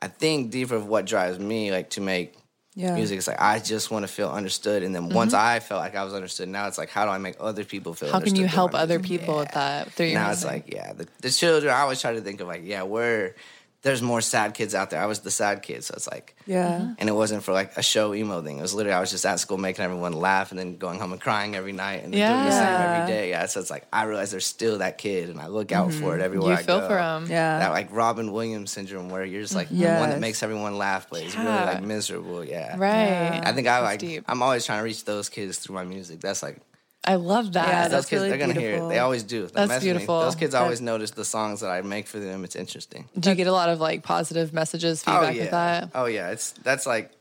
[0.00, 2.34] I think deeper of what drives me, like to make
[2.74, 2.94] Yeah.
[2.94, 3.16] music.
[3.18, 6.04] It's like I just want to feel understood, and then once I felt like I
[6.04, 8.08] was understood, now it's like, how do I make other people feel?
[8.08, 8.18] Mm-hmm.
[8.18, 9.20] How can you help other music?
[9.20, 12.12] people with that through your now it's like yeah the, the children i always try
[12.12, 13.34] to think of like yeah we're
[13.86, 16.66] there's more sad kids out there i was the sad kid so it's like Yeah.
[16.66, 16.94] Uh-huh.
[16.98, 19.24] and it wasn't for like a show emo thing it was literally i was just
[19.24, 22.20] at school making everyone laugh and then going home and crying every night and then
[22.34, 25.30] doing the same every day yeah so it's like i realize there's still that kid
[25.30, 26.22] and i look out for it mm-hmm.
[26.24, 27.26] everywhere you i feel go for them.
[27.30, 27.60] Yeah.
[27.60, 31.08] that like Robin Williams syndrome, where you're just like the one that makes everyone laugh,
[31.10, 32.44] but is really like miserable.
[32.44, 33.40] Yeah, Right.
[33.44, 34.00] I think I like.
[34.00, 34.24] deep.
[34.26, 36.20] I'm always trying to reach those kids through my music.
[36.20, 36.58] That's like
[37.06, 37.68] I love that.
[37.68, 38.88] Yeah, those that's kids, really they're gonna hear it.
[38.88, 39.42] They always do.
[39.46, 39.92] They That's message me.
[39.92, 40.20] beautiful.
[40.20, 42.42] Those kids always notice the songs that I make for them.
[42.44, 43.08] It's interesting.
[43.18, 45.42] Do you get a lot of like positive messages, feedback oh yeah.
[45.42, 45.90] with that?
[45.94, 46.30] Oh yeah.
[46.30, 47.12] It's that's like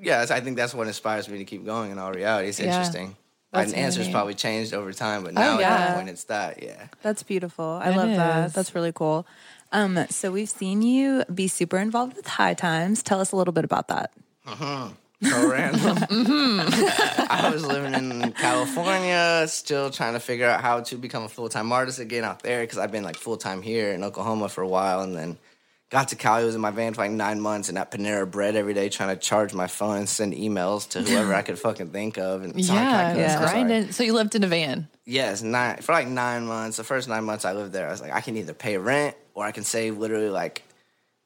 [0.00, 0.26] yeah.
[0.28, 1.92] I think that's what inspires me to keep going.
[1.92, 2.66] In all reality, it's Yeah.
[2.66, 3.16] interesting.
[3.52, 5.76] My That's answers probably changed over time, but now at yeah.
[5.78, 6.60] that point, it's that.
[6.60, 6.88] Yeah.
[7.02, 7.64] That's beautiful.
[7.80, 8.16] I It love is.
[8.16, 8.52] that.
[8.52, 9.28] That's really cool.
[9.70, 13.00] Um, so we've seen you be super involved with High Times.
[13.04, 14.10] Tell us a little bit about that.
[15.24, 15.96] So random.
[16.14, 17.26] Mm-hmm.
[17.30, 21.48] I was living in California, still trying to figure out how to become a full
[21.48, 24.62] time artist again out there because I've been like full time here in Oklahoma for
[24.62, 25.38] a while, and then
[25.90, 26.44] got to Cali.
[26.44, 29.14] Was in my van for like nine months, and at Panera Bread every day, trying
[29.14, 32.42] to charge my phone and send emails to whoever I could fucking think of.
[32.42, 33.40] And so Yeah, yeah.
[33.40, 33.92] so sorry.
[33.92, 34.88] So you lived in a van.
[35.04, 36.76] Yes, nine for like nine months.
[36.76, 39.16] The first nine months I lived there, I was like, I can either pay rent
[39.34, 40.62] or I can save literally like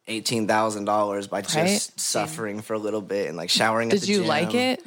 [0.09, 1.81] eighteen thousand dollars by just Right.
[2.01, 3.88] suffering for a little bit and like showering.
[3.90, 4.27] at Did the you gym.
[4.27, 4.83] like it?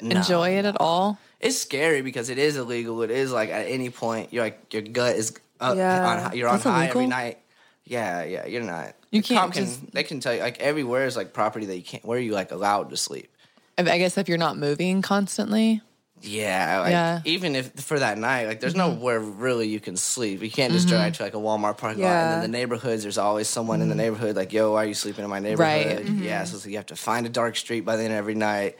[0.00, 1.18] No, Enjoy it at all?
[1.40, 3.02] It's scary because it is illegal.
[3.02, 6.26] It is like at any point you're like your gut is up, Yeah.
[6.30, 7.38] on, you're on That's high every night.
[7.84, 8.94] Yeah, yeah, you're not.
[9.10, 11.76] You the can't can, just- They can tell you like everywhere is like property that
[11.76, 12.04] you can't.
[12.04, 13.30] Where are you like allowed to sleep?
[13.78, 15.82] I guess if you're not moving constantly.
[16.26, 17.20] Yeah, like, Yeah.
[17.24, 18.98] Even if for that night, like there's mm-hmm.
[18.98, 20.42] nowhere really you can sleep.
[20.42, 21.16] You can't just drive mm-hmm.
[21.18, 22.10] to like a Walmart parking lot.
[22.10, 22.40] And Yeah.
[22.40, 24.02] then the neighborhoods, there's always someone in the mm-hmm.
[24.02, 26.08] neighborhood like, "Yo, why are you sleeping in my neighborhood?" Right.
[26.08, 28.18] Yeah, so, it's like you have to find a dark street by the end of
[28.18, 28.76] every night.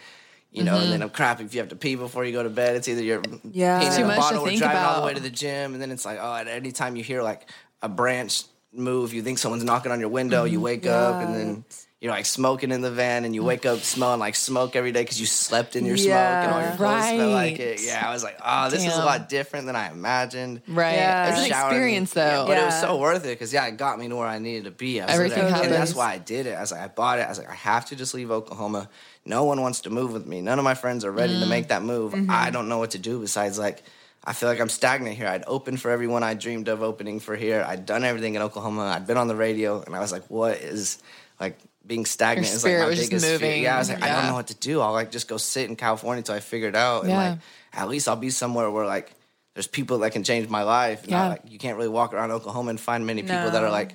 [0.52, 2.48] You know, and then I'm crap if you have to pee before you go to
[2.48, 2.76] bed.
[2.76, 3.80] It's either you're Yeah.
[3.80, 5.30] peeing It's in too a much to bottle or driving all the way to the
[5.30, 7.50] gym, and then it's like, oh, at any time you hear like
[7.82, 10.44] a branch move, you think someone's knocking on your window.
[10.44, 11.64] You wake up, and then
[12.06, 15.02] you're like smoking in the van, and you wake up smelling like smoke every day
[15.02, 16.76] because you slept in your smoke and all your Yeah.
[16.76, 17.80] clothes smell like it.
[17.84, 20.62] Yeah, I was like, oh, this is a lot different than I imagined.
[20.68, 20.94] Right.
[20.94, 21.30] Yeah.
[21.30, 22.46] It's an Showered and- experience yeah, though.
[22.46, 24.64] but it was so worth it because yeah, it got me to where I needed
[24.66, 25.00] to be.
[25.00, 26.52] I was Everything like, and that's why I did it.
[26.54, 27.22] I was like, I bought it.
[27.22, 28.88] I was like, I have to just leave Oklahoma.
[29.24, 30.40] No one wants to move with me.
[30.42, 31.40] None of my friends are ready Mm.
[31.40, 32.12] to make that move.
[32.12, 32.30] Mm-hmm.
[32.30, 33.82] I don't know what to do besides like.
[34.24, 35.26] I feel like I'm stagnant here.
[35.28, 37.64] I'd opened for everyone I dreamed of opening for here.
[37.66, 38.82] I'd done everything in Oklahoma.
[38.86, 40.98] I'd been on the radio, and I was like, "What is
[41.40, 43.56] like being stagnant?" Is like my biggest fear.
[43.56, 44.80] Yeah, I was like, I don't know what to do.
[44.80, 47.30] I'll like just go sit in California until I figure it out, and Yeah.
[47.30, 47.38] like
[47.72, 49.12] at least I'll be somewhere where like
[49.54, 51.08] there's people that can change my life.
[51.08, 51.28] Not, Yeah.
[51.28, 53.94] like you can't really walk around Oklahoma and find many people that are like,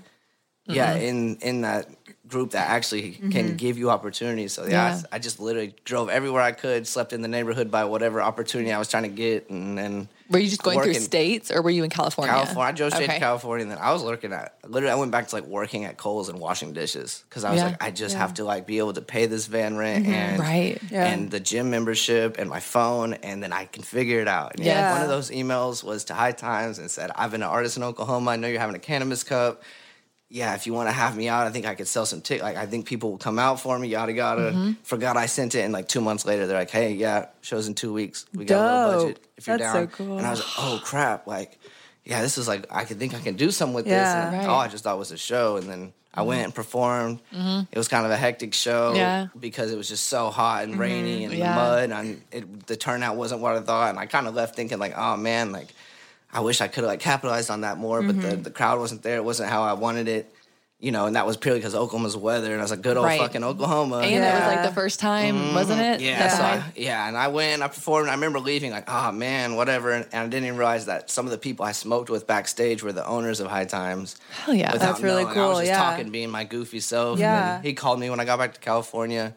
[0.65, 1.87] yeah, in in that
[2.27, 4.53] group that actually can give you opportunities.
[4.53, 4.99] So yeah, Mm-hmm.
[4.99, 5.07] Yeah.
[5.11, 8.71] I, I just literally drove everywhere I could, slept in the neighborhood by whatever opportunity
[8.71, 11.69] I was trying to get, and then Were you just going through states or were
[11.69, 12.33] you in California?
[12.33, 12.63] California.
[12.69, 13.13] I drove straight Okay.
[13.15, 14.91] to California, and then I was looking at literally.
[14.91, 17.67] I went back to like working at Kohl's and washing dishes because I was Yeah.
[17.67, 20.13] like, I just have to like be able to pay this van rent mm-hmm.
[20.13, 20.81] and Right.
[20.89, 21.05] Yeah.
[21.05, 24.55] and the gym membership and my phone, and then I can figure it out.
[24.55, 24.93] And Yes.
[24.93, 27.83] one of those emails was to High Times and said, "I've been an artist in
[27.83, 28.31] Oklahoma.
[28.31, 29.61] I know you're having a cannabis cup."
[30.33, 32.41] Yeah, if you want to have me out, I think I could sell some tickets.
[32.41, 33.89] Like, I think people will come out for me.
[33.89, 34.51] Yada yada.
[34.51, 34.71] Mm-hmm.
[34.83, 37.75] Forgot I sent it, and like two months later, they're like, "Hey, yeah, shows in
[37.75, 38.25] two weeks.
[38.33, 40.17] We got a little budget if you're That's down." so cool.
[40.17, 41.59] And I was like, "Oh crap!" Like,
[42.05, 43.91] yeah, this is like I could think I can do something with this.
[43.91, 44.27] Yeah.
[44.29, 44.47] And Right.
[44.47, 46.27] all I just thought it was a show, and then I mm-hmm.
[46.29, 47.19] went and performed.
[47.33, 47.63] Mm-hmm.
[47.69, 49.27] It was kind of a hectic show Yeah.
[49.37, 51.31] because it was just so hot and rainy mm-hmm.
[51.31, 51.55] and Yeah.
[51.55, 53.89] mud, and it, the turnout wasn't what I thought.
[53.89, 55.67] And I kind of left thinking like, "Oh man, like
[56.33, 59.03] I wish I could have like capitalized on that more." But the the crowd wasn't
[59.03, 59.17] there.
[59.17, 60.33] It wasn't how I wanted it.
[60.83, 63.05] You know, and that was purely because Oklahoma's weather, and I was like, good old
[63.05, 63.19] Right.
[63.19, 63.97] fucking Oklahoma.
[63.99, 65.99] And it was like the first time, wasn't it?
[65.99, 66.05] Mm-hmm.
[66.07, 68.09] Yeah, so I- I, yeah, and I went, I performed.
[68.09, 71.25] I remember leaving like, oh man, whatever, and, and I didn't even realize that some
[71.27, 74.15] of the people I smoked with backstage were the owners of High Times.
[74.31, 74.73] Hell yeah.
[74.73, 75.37] without That's really knowing.
[75.37, 75.77] I was cool, just yeah.
[75.77, 77.19] talking, being my goofy self.
[77.19, 77.57] Yeah.
[77.57, 79.35] then he called me when I got back to California.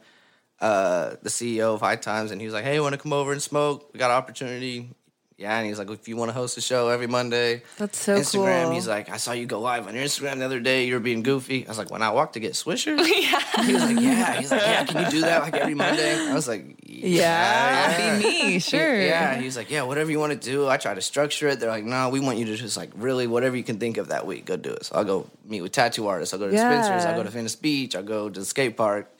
[0.62, 3.32] Uh, the CEO of High Times, and he was like, "Hey, want to come over
[3.32, 3.90] and smoke?
[3.92, 4.88] We got an opportunity."
[5.36, 8.16] Yeah, and he's like, "If you want to host a show every Monday, That's so
[8.16, 8.72] Instagram." cool.
[8.74, 10.84] He's like, "I saw you go live on your Instagram the other day.
[10.86, 13.64] You were being goofy." I was like, "When I walked to get Swisher." yeah.
[13.64, 16.32] He was like, "Yeah." He's like, "Yeah, can you do that like every Monday?" I
[16.34, 19.00] was like, "Yeah, That'd be me, sure.
[19.00, 20.68] yeah, he's like, yeah, whatever you want to do.
[20.68, 21.58] I try to structure it.
[21.60, 24.08] They're like, no, we want you to just like really whatever you can think of
[24.08, 24.84] that week, go do it.
[24.86, 26.32] So I'll go meet with tattoo artists.
[26.32, 26.82] I'll go to Yeah.
[26.82, 27.04] Spencer's.
[27.06, 27.96] I'll go to Venice Beach.
[27.96, 29.10] I'll go to the skate park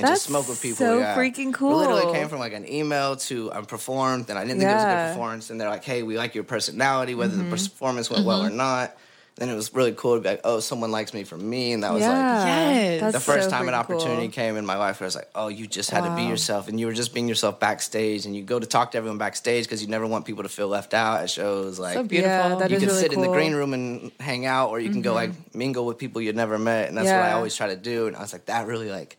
[0.00, 0.78] and That's just smoke with people.
[0.78, 1.16] so yeah.
[1.16, 4.70] freaking It literally came from like an email to I performed, and I didn't think
[4.70, 5.50] it was a good performance.
[5.50, 7.50] And they're like, hey, we like your personality, whether Mm-hmm.
[7.50, 8.96] the performance went well or not.
[9.36, 11.82] Then it was really cool to be like, oh, someone likes me for me, and
[11.82, 12.10] that was like.
[12.10, 13.00] Yes.
[13.00, 14.32] That's the first so time an opportunity cool.
[14.32, 16.68] came in my life where I was like, oh, you just had to be yourself
[16.68, 19.64] and you were just being yourself backstage and you go to talk to everyone backstage
[19.64, 21.78] because you never want people to feel left out at shows.
[21.78, 22.28] Like, So beautiful.
[22.30, 23.26] Yeah, that you is can really sit in the.
[23.28, 23.34] Mm-hmm.
[23.34, 26.58] green room and hang out or you can go like mingle with people you'd never
[26.58, 26.88] met.
[26.88, 28.08] And that's what I always try to do.
[28.08, 29.16] And I was like, that really like,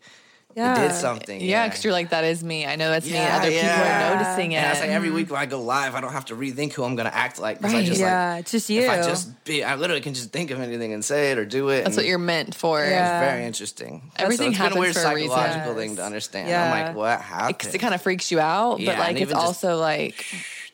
[0.54, 0.78] Yeah.
[0.84, 1.40] it did something.
[1.40, 2.66] Yeah, because you're like, that is me.
[2.66, 3.12] I know that's me.
[3.14, 4.56] Yeah, Other people are noticing it.
[4.56, 6.72] And I was like, every week when I go live, I don't have to rethink
[6.74, 7.58] who I'm going to act like.
[7.58, 7.86] Because I Right.
[7.86, 8.82] just yeah, like, it's just you.
[8.82, 11.44] if I just be, I literally can just think of anything and say it or
[11.44, 11.84] do it.
[11.84, 12.80] that's what you're meant for.
[12.84, 13.20] Yeah.
[13.20, 14.10] it's very interesting.
[14.16, 15.30] Everything so it's been happens a weird for a reason.
[15.30, 16.48] psychological thing to understand.
[16.48, 16.64] Yeah.
[16.72, 17.58] I'm like, what happened?
[17.58, 20.24] Because it kind of freaks you out, Yeah, but like it's also like,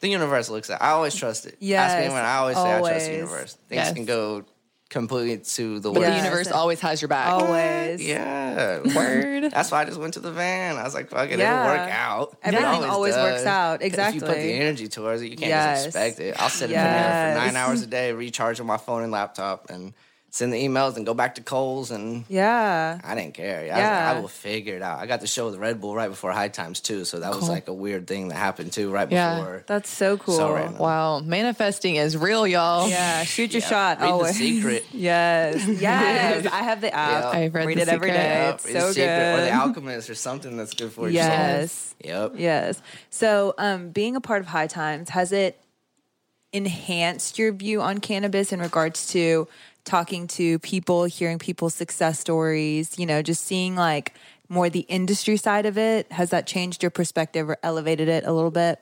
[0.00, 0.82] the universe looks at.
[0.82, 1.56] I always trust it.
[1.60, 1.82] Yeah.
[1.82, 2.22] Ask me anyone.
[2.24, 3.52] I always say I trust the universe.
[3.68, 3.92] Things Yes.
[3.94, 4.44] can go
[4.90, 6.10] completely to the but worst.
[6.10, 7.28] the universe always has your back.
[7.32, 8.02] always.
[8.02, 8.80] Yeah.
[8.96, 9.50] Word.
[9.50, 10.76] That's why I just went to the van.
[10.76, 11.62] I was like, fuck it, Yeah.
[11.62, 12.32] it'll work out.
[12.44, 13.82] It Everything always works out.
[13.82, 14.16] Exactly.
[14.18, 15.84] If you put the energy towards it, you can't Yes.
[15.84, 16.40] just expect it.
[16.40, 19.92] I'll sit in there for nine hours a day, recharging my phone and laptop, and
[20.30, 23.00] send the emails and go back to Kohl's and Yeah.
[23.02, 23.60] I didn't care.
[23.60, 24.06] I, was Yeah.
[24.08, 24.98] like, I will figure it out.
[24.98, 27.48] I got the show with Red Bull right before High Times too, so that was
[27.48, 29.38] like a weird thing that happened too right Yeah.
[29.38, 29.64] before.
[29.66, 30.36] That's so cool.
[30.36, 30.76] So random.
[30.78, 31.20] Wow.
[31.20, 32.88] Manifesting is real, y'all.
[32.90, 33.68] Yeah, shoot your Yeah.
[33.68, 34.00] shot.
[34.00, 34.36] Read The always.
[34.36, 34.84] Secret.
[34.92, 36.46] Yes, yes.
[36.46, 37.22] I have the app.
[37.32, 37.40] Yeah.
[37.40, 38.44] I've read Read The it every day.
[38.46, 39.40] Yep, It's Read The so Secret or.
[39.40, 41.72] The Alchemist or something that's good for your Yes.
[42.02, 42.10] soul.
[42.10, 42.32] Yep.
[42.36, 42.82] Yes.
[43.08, 45.58] So, um, being a part of High Times, has it
[46.52, 49.46] enhanced your view on cannabis in regards to
[49.88, 54.14] talking to people, hearing people's success stories, you know, just seeing like
[54.48, 56.10] more the industry side of it?
[56.12, 58.80] Has that changed your perspective or elevated it a little bit?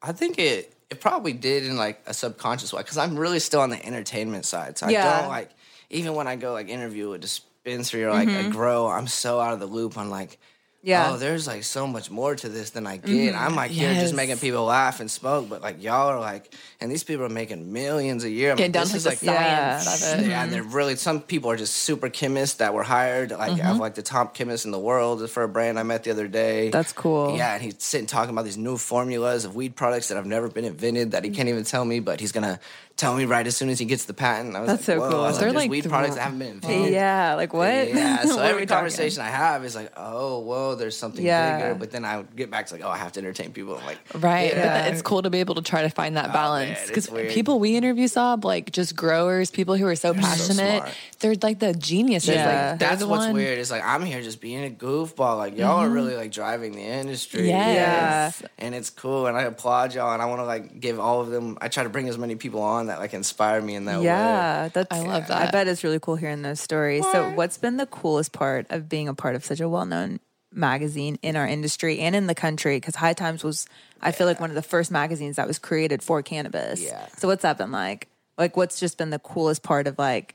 [0.00, 3.60] I think it it probably did in like a subconscious way because I'm really still
[3.60, 4.78] on the entertainment side.
[4.78, 5.50] So I don't like
[5.90, 8.50] even when I go like interview a dispensary or like Mm-hmm.
[8.50, 10.38] a grow, I'm so out of the loop on like
[10.84, 11.12] Yeah.
[11.12, 13.34] oh, there's like so much more to this than I get.
[13.34, 14.02] I'm like here Yes.
[14.02, 17.30] just making people laugh and smoke, but like y'all are like, and these people are
[17.30, 18.52] making millions a year.
[18.52, 20.12] I'm like, down this to is the like science Yeah.
[20.14, 20.28] of it.
[20.28, 20.76] yeah, and they're mm-hmm.
[20.76, 23.70] really some people are just super chemists that were hired, like Mm-hmm.
[23.70, 26.28] of like the top chemists in the world for a brand I met the other
[26.28, 26.68] day.
[26.70, 27.36] That's cool.
[27.36, 30.48] Yeah, and he's sitting talking about these new formulas of weed products that have never
[30.48, 31.34] been invented that he mm.
[31.34, 32.60] can't even tell me, but he's gonna
[32.96, 34.54] tell me right as soon as he gets the patent.
[34.54, 35.10] I was That's like, so Whoa.
[35.10, 35.20] cool.
[35.22, 36.92] Was They're like, like weed products that haven't been invented.
[36.92, 37.88] Yeah, like what?
[37.88, 38.76] Yeah, so What every we talking?
[38.76, 41.58] conversation I have is like, oh, whoa, there's something Yeah.
[41.58, 41.74] bigger.
[41.74, 43.76] But then I would get back to like, oh, I have to entertain people.
[43.76, 44.50] I'm like, Right.
[44.52, 44.86] But Yeah.
[44.86, 46.86] it's cool to be able to try to find that oh, balance.
[46.86, 50.94] Because people we interview, Sob, like just growers, people who are so passionate, smart.
[51.18, 52.36] they're like the geniuses.
[52.36, 52.70] Yeah.
[52.70, 53.58] Like, That's what's one- weird.
[53.58, 55.36] It's like I'm here just being a goofball.
[55.36, 56.20] Like y'all are really mm-hmm.
[56.20, 57.48] like driving the industry.
[57.48, 58.40] Yes.
[58.58, 59.26] and it's cool.
[59.26, 60.12] And I applaud y'all.
[60.12, 61.58] And I want to like give all of them.
[61.60, 64.06] I try to bring as many people on that like inspired me in that way.
[64.06, 64.94] Yeah, that's.
[64.94, 65.48] I love that.
[65.48, 67.04] I bet it's really cool hearing those stories.
[67.12, 70.20] So, what's been the coolest part of being a part of such a well-known
[70.52, 72.76] magazine in our industry and in the country?
[72.76, 73.66] Because High Times was,
[74.00, 76.82] I feel like, one of the first magazines that was created for cannabis.
[76.82, 77.06] Yeah.
[77.16, 78.08] So, what's that been like?
[78.36, 80.34] Like, what's just been the coolest part of like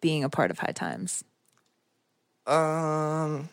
[0.00, 1.24] being a part of High Times?
[2.46, 3.48] Um,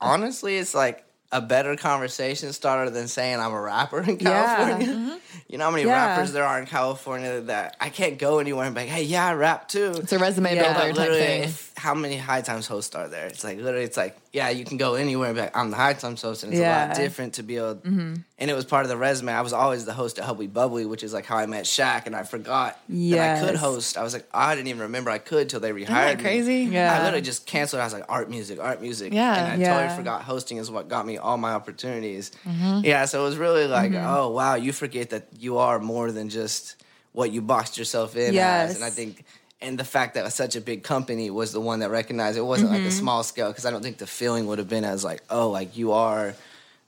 [0.00, 4.56] honestly, it's like a better conversation starter than saying I'm a rapper in Yeah.
[4.56, 4.88] California.
[4.94, 5.10] Mm-hmm.
[5.48, 5.92] You know how many Yeah.
[6.16, 9.26] rappers there are in California that I can't go anywhere and be like, hey, yeah,
[9.28, 9.92] I rap too.
[9.98, 10.62] It's a resume Yeah.
[10.72, 11.52] builder type literally, thing.
[11.76, 13.26] how many high times hosts are there?
[13.26, 15.76] It's like literally, it's like yeah, you can go anywhere and be like, I'm the
[15.76, 16.80] high time host, and it's a Yeah.
[16.80, 16.88] Mm-hmm.
[16.90, 17.78] lot different to be able.
[17.84, 19.32] And it was part of the resume.
[19.32, 22.06] I was always the host at Hubby Bubbly, which is like how I met Shaq,
[22.06, 23.96] and I forgot that I could host.
[23.96, 26.22] I was like, I didn't even remember I could till they rehired that me.
[26.24, 26.56] crazy?
[26.64, 26.92] Yeah.
[26.92, 27.80] I literally just canceled.
[27.80, 29.12] I was like, art music, art music.
[29.12, 29.36] Yeah.
[29.36, 29.72] and I Yeah.
[29.80, 32.32] totally forgot hosting is what got me all my opportunities.
[32.44, 32.80] Mm-hmm.
[32.84, 36.28] Yeah, so it was really like, oh wow, you forget that you are more than
[36.28, 36.74] just
[37.12, 38.70] what you boxed yourself in Yes.
[38.70, 39.24] as, and I think.
[39.64, 42.70] And the fact that such a big company was the one that recognized it wasn't
[42.70, 42.90] like a mm-hmm.
[42.90, 45.76] small scale because I don't think the feeling would have been as like oh like
[45.76, 46.34] you are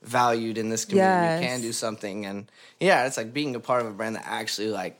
[0.02, 1.42] valued in this community Yes.
[1.42, 2.46] you can do something and
[2.78, 4.98] yeah it's like being a part of a brand that actually like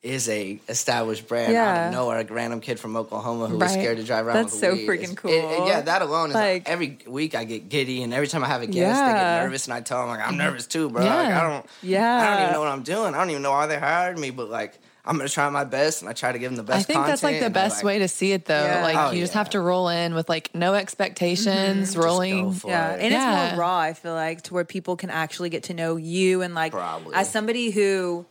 [0.00, 1.86] is a established brand out Yeah.
[1.88, 4.60] of nowhere a random kid from Oklahoma who was scared to drive around That's with
[4.60, 4.86] so weed.
[4.86, 5.68] freaking It's- it- cool.
[5.68, 8.48] yeah that alone is like, Like- every week I get giddy and every time I
[8.48, 11.02] have a guest they get nervous and I tell them like I'm nervous too bro
[11.04, 13.50] like, I don't yeah, I don't even know what I'm doing I don't even know
[13.50, 16.38] why they hired me but like I'm gonna try my best and I try to
[16.38, 18.44] give them the best I think that's like the best like, way to see it
[18.44, 18.62] though.
[18.62, 18.82] Yeah.
[18.82, 19.38] Like Oh, you just yeah.
[19.38, 22.44] have to roll in with like no expectations, rolling.
[22.44, 23.00] go for Yeah, it.
[23.00, 23.46] and Yeah.
[23.48, 23.78] it's more raw.
[23.78, 27.14] I feel like to where people can actually get to know you and like Probably.
[27.14, 28.26] as somebody who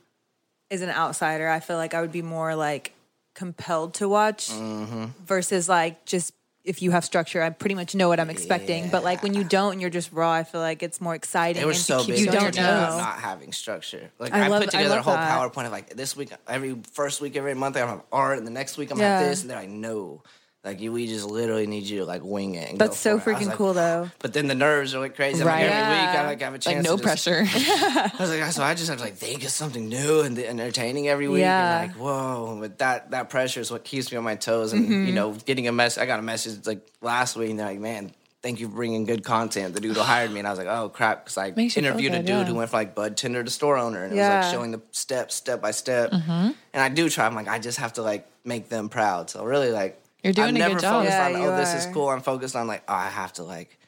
[0.70, 2.94] is an outsider, I feel like I would be more like
[3.34, 5.06] compelled to watch Mm-hmm.
[5.26, 6.34] versus like just
[6.68, 8.90] if you have structure, I pretty much know what I'm expecting.
[8.90, 11.64] But like when you don't and you're just raw, I feel like it's more exciting.
[11.64, 12.20] And to so big.
[12.20, 12.62] you don't know.
[12.98, 14.12] not having structure.
[14.20, 15.32] Like I I, love- put together a whole that.
[15.54, 18.52] PowerPoint of like this week, every first week, every month, I'm have art, and the
[18.52, 19.18] next week I'm Yeah.
[19.20, 20.22] gonna this, and they're like, no,
[20.68, 22.70] like you, we just literally need you to like wing it.
[22.70, 23.20] And That's so.
[23.20, 24.10] Freaking like- cool though.
[24.20, 25.42] But then the nerves are like crazy.
[25.42, 25.64] I'm Right.
[25.66, 26.76] Like every week, I like have a chance.
[26.78, 27.46] Like no just- pressure.
[27.52, 31.08] I was like, so I just have to like think of something new and entertaining
[31.08, 31.42] every week.
[31.42, 31.82] Yeah.
[31.82, 34.74] And like, whoa, but that that pressure is what keeps me on my toes.
[34.74, 35.06] And Mm-hmm.
[35.08, 35.98] you know, getting a mess.
[35.98, 38.12] I got a message like last week, and they're like, man.
[38.44, 39.74] Thank you for bringing good content.
[39.74, 42.14] The dude who hired me, and I was like, "Oh crap!" Because I Makes interviewed
[42.14, 42.44] a dude yeah.
[42.46, 44.80] who went from like bud tender to store owner, and it was like showing the
[44.92, 46.12] steps, step by step.
[46.12, 46.32] Mm-hmm.
[46.32, 47.26] And I do try.
[47.26, 49.32] I'm like, I just have to like make them proud.
[49.32, 51.04] So really, like, You're doing I'm a good never job.
[51.04, 51.94] focused Yeah, on, you oh, this is are.
[51.94, 52.10] cool.
[52.10, 53.80] I'm focused on like, oh, I have to like,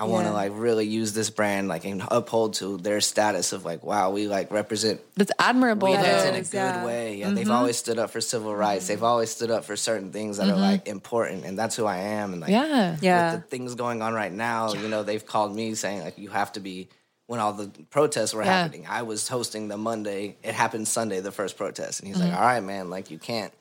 [0.00, 0.36] I want to Yeah.
[0.36, 4.28] like really use this brand like and uphold to their status of like, wow, we
[4.28, 6.28] like represent That's admirable weedheads though.
[6.28, 6.84] in a good yeah.
[6.84, 7.16] way.
[7.16, 7.50] Yeah, they've mm-hmm.
[7.52, 8.84] always stood up for civil rights.
[8.84, 8.92] Mm-hmm.
[8.92, 10.60] They've always stood up for certain things that are mm-hmm.
[10.60, 12.32] like important, and that's who I am.
[12.32, 12.96] And like, Yeah.
[13.00, 13.32] Yeah.
[13.34, 16.28] with the things going on right now, you know, they've called me saying like you
[16.30, 16.88] have to be.
[17.26, 18.62] When all the protests were Yeah.
[18.62, 20.36] happening, I was hosting the Monday.
[20.42, 23.52] It happened Sunday, the first protest, and he's like, "All right, man, like you can't."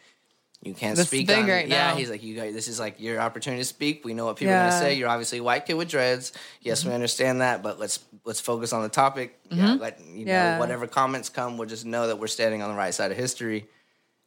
[0.63, 1.95] You can't This speak on right Yeah, now.
[1.95, 4.03] he's like, you guys, this is like your opportunity to speak.
[4.03, 4.95] We know what people are gonna say.
[4.95, 6.33] You're obviously a white kid with dreads.
[6.61, 6.95] Yes, we mm-hmm.
[6.95, 9.39] understand that, but let's let's focus on the topic.
[9.49, 9.81] Yeah, mm-hmm.
[9.81, 10.53] let you Yeah.
[10.55, 13.17] know whatever comments come, we'll just know that we're standing on the right side of
[13.17, 13.67] history.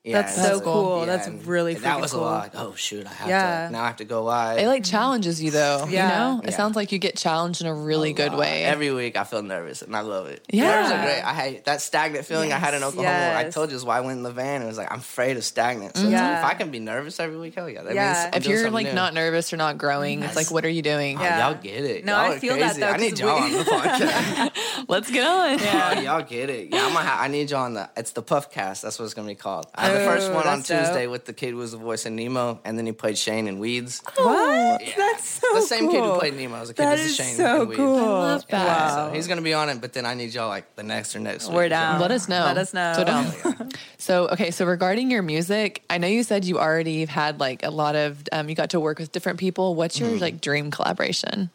[0.03, 1.05] Yeah, That's and so like- cool.
[1.05, 2.23] That's and really that was cool.
[2.23, 2.51] a lot.
[2.55, 3.67] Oh shoot, I have Yeah.
[3.67, 4.59] to now I have to go live.
[4.59, 5.87] It like challenges you though.
[5.91, 6.05] Yeah.
[6.05, 6.41] You know?
[6.43, 6.57] It Yeah.
[6.57, 8.65] sounds like you get challenged in a really good Uh, way.
[8.65, 10.43] Every week I feel nervous and I love it.
[10.51, 10.71] Yeah.
[10.81, 11.21] Nerves are great.
[11.21, 13.11] I had that stagnant feeling I had in Oklahoma.
[13.15, 14.63] where I told you is why I went in the van.
[14.63, 15.99] It was like I'm afraid of stagnant.
[15.99, 16.39] So Yeah.
[16.39, 17.83] if I can be nervous every week, hell yeah.
[17.83, 18.07] That Yeah.
[18.15, 18.93] means I'm if you're like new.
[18.95, 21.19] not nervous or not growing, it's like what are you doing?
[21.19, 21.47] Oh, Yeah.
[21.51, 22.07] y'all get it.
[22.07, 22.81] No, y'all I are feel that, crazy.
[22.81, 24.51] though, I need 'cause y'all on the podcast.
[24.89, 25.61] Let's get on.
[25.61, 26.69] Oh, y'all get it.
[26.73, 27.91] Yeah, I'm gonna I need y'all on the.
[27.99, 28.81] It's the Puffcast.
[28.81, 29.67] That's what it's gonna be called.
[29.91, 30.79] I the first one on that's dope.
[30.87, 33.47] Tuesday with the kid who was the voice of Nemo, and then he played Shane
[33.49, 34.03] in Weeds.
[34.17, 34.81] What?
[34.87, 34.95] Yeah.
[34.97, 36.19] That's so the same kid who cool.
[36.19, 37.79] played Nemo was a kid That who's is Shane so in Weeds.
[37.79, 37.97] cool.
[37.97, 38.53] I love that.
[38.67, 39.09] Yeah, Wow.
[39.09, 41.21] so he's gonna be on it, but then I need y'all like the next or
[41.21, 41.49] next.
[41.49, 41.71] We're week.
[41.71, 42.01] down.
[42.01, 42.45] Let us know.
[42.45, 42.93] Let us know.
[42.95, 43.71] So down.
[43.99, 47.71] So okay, so regarding your music, I know you said you already had like a
[47.71, 49.75] lot of um, you got to work with different people.
[49.75, 50.19] What's your Mm-hmm.
[50.23, 51.51] like dream collaboration?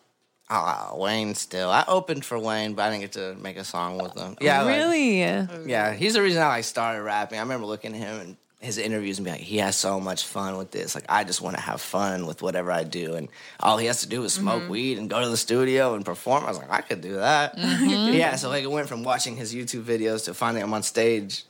[0.49, 1.69] Ah, Wayne still.
[1.71, 4.37] I opened for Wayne, but I didn't get to make a song with him.
[4.39, 5.21] Yeah, like- really?
[5.21, 7.39] yeah, he's the reason I like started rapping.
[7.39, 10.23] I remember looking at him and his interviews and be like, he has so much
[10.25, 10.95] fun with this.
[10.95, 13.27] Like, I just want to have fun with whatever I do, and
[13.59, 14.71] all he has to do is smoke Mm-hmm.
[14.71, 16.43] weed and go to the studio and perform.
[16.45, 17.57] I was like, I could do that.
[17.57, 18.13] Mm-hmm.
[18.13, 21.43] Yeah, so like it went from watching his YouTube videos to finally I'm on stage.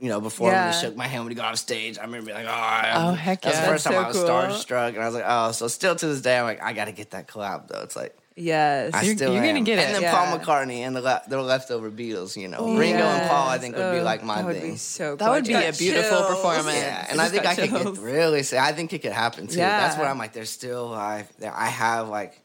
[0.00, 0.72] You know, before when Yeah.
[0.72, 3.12] he shook my hand when he got off stage, I remember being like, "Oh, Oh,
[3.12, 3.60] heck That's yeah.
[3.66, 4.34] the first That's time I was so cool.
[4.76, 6.86] starstruck, and I was like, "Oh." So still to this day, I'm like, I got
[6.86, 7.82] to get that collab though.
[7.82, 8.92] It's like Yes.
[8.94, 9.64] I You're- still you're gonna am.
[9.64, 9.92] get And it.
[9.94, 10.12] then Yeah.
[10.14, 12.36] Paul McCartney and the le- the leftover Beatles.
[12.36, 14.70] You know, Ringo and Paul, I think would be Oh, like my that would thing.
[14.72, 16.26] be so That would be a beautiful chills.
[16.28, 16.76] performance.
[16.76, 19.12] Yeah, and I I think got I could get really say I think it could
[19.12, 19.58] happen too.
[19.58, 19.80] Yeah.
[19.80, 22.38] That's where I'm like, there's still I I have like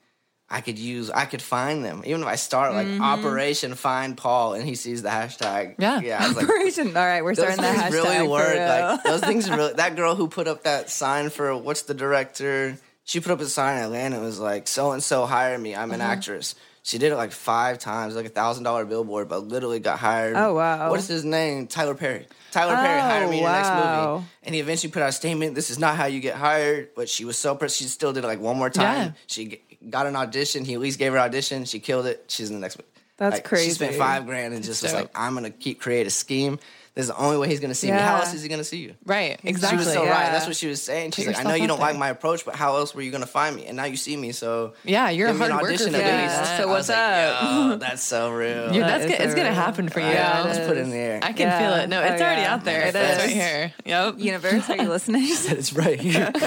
[0.50, 3.02] I could use I could find them even if I start like mm-hmm.
[3.04, 5.76] Operation Find Paul and he sees the hashtag.
[5.78, 6.00] Yeah.
[6.02, 6.24] yeah.
[6.24, 6.96] I was like, Operation.
[6.96, 8.54] All right, we're those starting that things hashtag really for work.
[8.54, 8.68] real.
[8.68, 9.74] Like those things really.
[9.74, 12.78] That girl who put up that sign for what's the director?
[13.08, 14.18] She put up a sign in Atlanta.
[14.18, 15.74] It was like so and so hired me.
[15.76, 16.12] I'm an Uh-huh.
[16.12, 16.54] actress.
[16.84, 20.36] She did it like five times, like a thousand dollar billboard, but literally got hired.
[20.38, 20.90] Oh, wow.
[20.90, 21.68] What is his name?
[21.68, 22.28] Tyler Perry.
[22.52, 25.56] Tyler Perry hired me in the next movie, and he eventually put out a statement.
[25.56, 26.90] This is not how you get hired.
[26.96, 27.78] But she was so pissed.
[27.78, 28.98] She still did it like one more time.
[29.08, 29.12] Yeah.
[29.28, 30.64] She got an audition.
[30.66, 31.66] He at least gave her audition.
[31.66, 32.26] She killed it.
[32.28, 32.86] She's in the next one.
[33.18, 35.02] That's Like, She spent five grand and just was dope.
[35.02, 36.60] like, I'm gonna keep create a scheme.
[36.98, 37.98] This is the only way he's gonna see me.
[38.00, 38.96] How else is he gonna see you?
[39.06, 39.40] Right.
[39.44, 39.52] Exactly.
[39.52, 39.78] She Exactly.
[39.78, 40.10] was so yeah.
[40.10, 40.32] right.
[40.32, 41.12] That's what she was saying.
[41.12, 43.12] She's Put like, I know you don't like my approach, but how else were you
[43.12, 43.68] gonna find me?
[43.68, 45.94] And now you see me, so Yeah, you're a give me an hard worker audition
[45.94, 46.40] for at that.
[46.42, 46.58] least.
[46.58, 47.44] So what's was like, up?
[47.44, 48.74] Yo, that's so real.
[48.74, 49.22] You're- That that's is good.
[49.22, 49.56] It's so gonna real.
[49.60, 50.08] happen for you.
[50.08, 51.20] Yeah, it let's put it in the air.
[51.22, 51.60] I can Yeah.
[51.60, 51.90] feel it.
[51.90, 52.54] No, Oh, it's already yeah.
[52.56, 52.82] out there.
[52.88, 53.74] It It's right here.
[53.86, 54.16] Yep.
[54.18, 55.22] Universe, are you listening?
[55.28, 56.32] it's right here.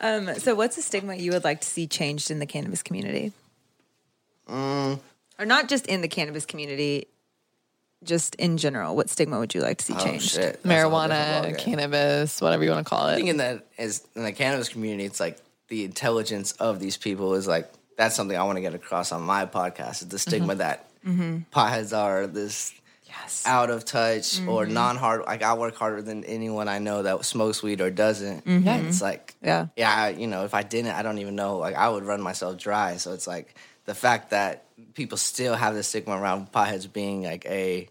[0.00, 3.32] um, so, what's a stigma you would like to see changed in the cannabis community?
[4.48, 4.98] Mm.
[5.38, 7.08] Or not just in the cannabis community,
[8.04, 8.94] just in general.
[8.96, 10.30] What stigma would you like to see Oh, changed?
[10.30, 10.62] shit.
[10.62, 13.16] That's a whole different Marijuana, cannabis, whatever you want to call I it.
[13.16, 17.34] think in the as in the cannabis community, it's like the intelligence of these people
[17.34, 20.02] is like that's something I want to get across on my podcast.
[20.02, 20.58] Is the stigma mm-hmm.
[20.58, 21.38] that mm-hmm.
[21.52, 22.72] potheads are this
[23.08, 23.44] Yes.
[23.46, 24.48] out of touch mm-hmm.
[24.48, 25.22] or non hard.
[25.24, 28.44] Like I work harder than anyone I know that smokes weed or doesn't.
[28.44, 29.68] And it's like Yeah.
[29.76, 31.56] yeah, I- you know, if I didn't, I don't even know.
[31.56, 32.96] Like I would run myself dry.
[32.98, 33.54] So it's like
[33.86, 37.88] the fact that people still have this stigma around potheads being like a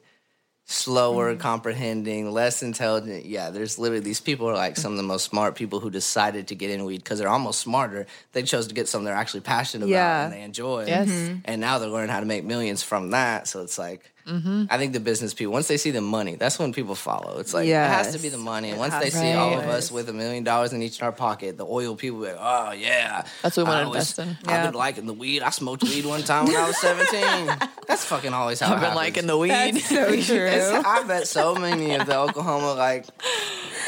[0.66, 1.42] slower mm-hmm.
[1.42, 3.26] comprehending, less intelligent.
[3.26, 6.48] Yeah, there's literally these people are like some of the most smart people who decided
[6.48, 8.08] to get in weed because they're almost smarter.
[8.34, 10.22] They chose to get something they're actually passionate Yeah.
[10.22, 10.86] about and they enjoy.
[10.88, 11.10] Yes.
[11.10, 11.40] Mm-hmm.
[11.46, 13.48] And now they're learning how to make millions from that.
[13.48, 14.66] So it's like Mm-hmm.
[14.72, 17.38] I think the business people, once they see the money, that's when people follow.
[17.40, 18.72] It's like it has to be the money.
[18.72, 21.06] And once they to see all of us with a million dollars in each in
[21.06, 23.26] our pocket, the oil people be like, oh yeah.
[23.44, 24.50] That's what we wanna I always- invest in.
[24.52, 25.44] I've been liking the weed.
[25.44, 27.70] I smoked weed one time when I was 17.
[27.88, 28.96] that's fucking always how I've been happens.
[28.96, 29.50] liking the weed.
[29.52, 30.82] That's so It's- true.
[30.86, 33.06] I bet so many of the Oklahoma like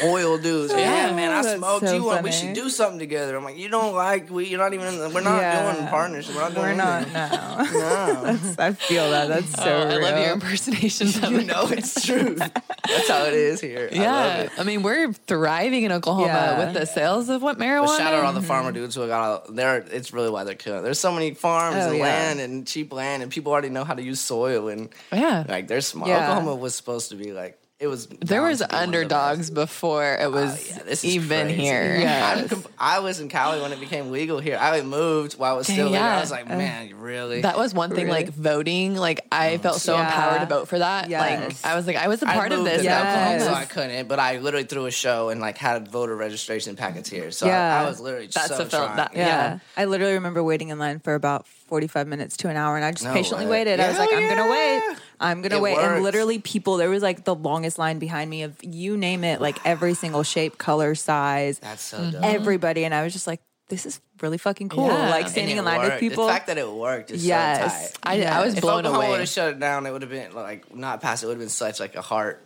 [0.04, 0.72] oil dudes.
[0.72, 2.22] Yeah, man, I smoked so you one.
[2.22, 3.36] We should do something together.
[3.36, 4.46] I'm like, you don't like we.
[4.46, 5.12] You're not even.
[5.12, 5.72] We're not Yeah.
[5.74, 6.34] doing partnership.
[6.34, 6.66] We're not doing.
[6.66, 7.08] We're not.
[7.72, 8.22] No.
[8.22, 8.38] No.
[8.58, 9.28] I feel that.
[9.28, 10.27] That's so Oh, I love real.
[10.28, 12.34] Your impersonations you know it's true.
[12.36, 13.88] That's how it is here.
[13.92, 14.50] I love Yeah, it.
[14.58, 16.58] I, mean we're thriving in Oklahoma Yeah.
[16.66, 17.86] with the sales of what marijuana.
[17.86, 19.76] But shout out all the farmer dudes who got there.
[19.78, 20.82] It's really why they're killing.
[20.82, 22.02] There's so many farms Oh, and yeah.
[22.04, 25.68] land and cheap land, and people already know how to use soil and yeah, like
[25.68, 26.08] they're smart.
[26.08, 26.24] Yeah.
[26.30, 28.08] Oklahoma was supposed to be like it was.
[28.08, 31.46] there was to be one of the underdogs before it ah, was Oh, yeah, even
[31.46, 31.62] crazy.
[31.62, 31.96] here.
[32.00, 32.34] Yeah.
[32.36, 34.58] I'm comp- I was in Cali when it became legal here.
[34.60, 36.00] I moved while I was still there.
[36.00, 36.16] Yeah.
[36.16, 37.42] I was like, uh, man, really?
[37.42, 38.24] That was one thing, Really?
[38.24, 38.96] like voting.
[38.96, 39.62] Like I uh-huh.
[39.62, 40.06] felt so Yeah.
[40.06, 41.08] empowered to vote for that.
[41.08, 41.20] Yes.
[41.62, 42.80] Like I was like, I was a part of moved this.
[42.80, 43.42] in in Yes.
[43.42, 44.08] Oklahoma, so I couldn't.
[44.08, 47.30] But I literally threw a show and like had voter registration packets here.
[47.30, 47.78] So Yeah.
[47.80, 49.26] I, I was literally That's so a felt- that- Yeah.
[49.26, 49.58] Yeah.
[49.76, 52.90] I literally remember waiting in line for about 45 minutes to an hour and I
[52.90, 53.58] just No patiently way.
[53.60, 53.78] waited.
[53.78, 54.98] I was like, I'm going to wait.
[55.20, 55.74] I'm going to It wait.
[55.76, 55.86] works.
[55.88, 59.40] And literally people, there was like the longest line behind me of you name it,
[59.40, 62.22] like every single shape, color, size, That's so dope.
[62.22, 62.84] everybody.
[62.84, 64.86] And I was just like, this is really fucking cool.
[64.86, 65.10] Yeah.
[65.10, 66.26] Like standing in it line with people.
[66.26, 67.90] The fact that it worked is yes.
[67.92, 67.98] so tight.
[68.02, 68.32] I, Yes.
[68.32, 69.18] I was If blown Oklahoma would away.
[69.20, 71.22] have shut it down, it would have been like not passed.
[71.22, 72.44] It would have been such like a heart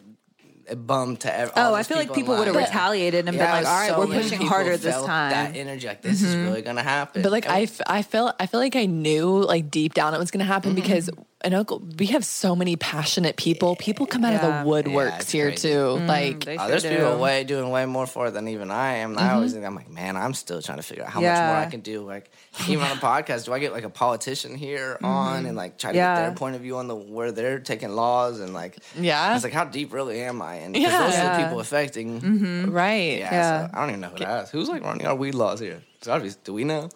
[0.69, 3.37] a bum to ev- Oh, all I these feel like people would have retaliated and
[3.37, 5.31] Yeah, been like, all right, so we're pushing people harder this felt time.
[5.33, 7.23] That energy, like this is really gonna happen.
[7.23, 10.15] But like And I, f- I felt I feel like I knew like deep down
[10.15, 10.81] it was going to happen Mm-hmm.
[10.83, 11.11] because
[11.45, 13.77] in Oklahoma, we have so many passionate people.
[13.77, 14.61] People come out Yeah.
[14.61, 15.69] of the woodworks Yeah, here crazy.
[15.71, 15.85] too.
[16.07, 16.89] like, They Oh, sure there's do.
[16.91, 19.17] people way doing way more for it than even I am.
[19.19, 19.35] I Mm-hmm.
[19.35, 21.67] always think I'm like, man, I'm still trying to figure out how much more I
[21.67, 22.03] can do.
[22.03, 22.31] Like
[22.69, 25.93] even on a podcast, do I get like a politician here on and like try
[25.93, 26.15] to Yeah.
[26.17, 29.35] get their point of view on the where they're taking laws and like Yeah.
[29.35, 30.55] it's like, how deep really am I?
[30.57, 30.91] And Yeah.
[31.07, 32.73] those are the people affecting.
[32.73, 33.19] right?
[33.19, 33.67] Yeah, Yeah.
[33.67, 34.53] So I don't even know who to ask.
[34.53, 35.83] Who's like running our weed laws here?
[35.99, 36.35] It's obvious.
[36.37, 36.89] Do we know?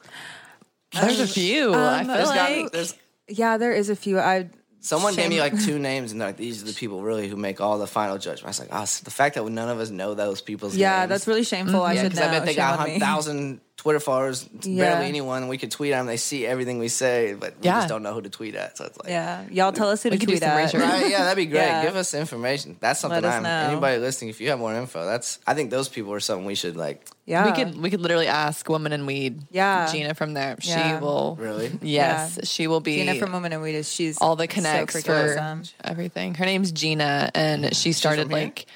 [0.92, 1.74] There's a few.
[1.74, 2.72] I Um, feel There's got like.
[2.72, 2.94] there's
[3.28, 4.18] Yeah, there is a few.
[4.20, 4.50] I
[4.80, 7.36] Someone gave me like two names, and they're like, these are the people really who
[7.36, 8.44] make all the final judgment.
[8.44, 10.98] I was like, oh, the fact that none of us know those people's names yeah,
[11.00, 11.08] names.
[11.08, 11.82] that's really shameful.
[11.82, 11.96] I mm-hmm.
[11.96, 12.30] yeah, should because know.
[12.30, 14.84] I bet they Shame got a thousand Twitter followers, Yeah.
[14.94, 16.06] barely anyone, we could tweet at them.
[16.06, 17.74] They see everything we say, but we Yeah.
[17.80, 18.78] just don't know who to tweet at.
[18.78, 20.62] So it's like, Yeah, y'all tell us who to We could do tweet some at.
[20.64, 20.80] research.
[20.80, 21.60] Right, yeah, that'd be great.
[21.66, 21.84] Yeah.
[21.84, 22.76] Give us information.
[22.80, 23.42] That's something us I'm.
[23.42, 23.68] know.
[23.72, 25.38] Anybody listening, if you have more info, that's.
[25.46, 27.06] I think those people are something we should like.
[27.26, 29.42] Yeah, We could we could literally ask Woman in Weed.
[29.50, 29.90] Yeah.
[29.92, 30.56] Gina from there.
[30.60, 31.70] She will Really?
[31.82, 34.94] Yes, she will be Gina from Woman and Weed is she's all the so connects
[34.96, 35.62] freaking for awesome.
[35.84, 36.34] everything.
[36.34, 38.60] Her name's Gina, and she started like.
[38.60, 38.66] here?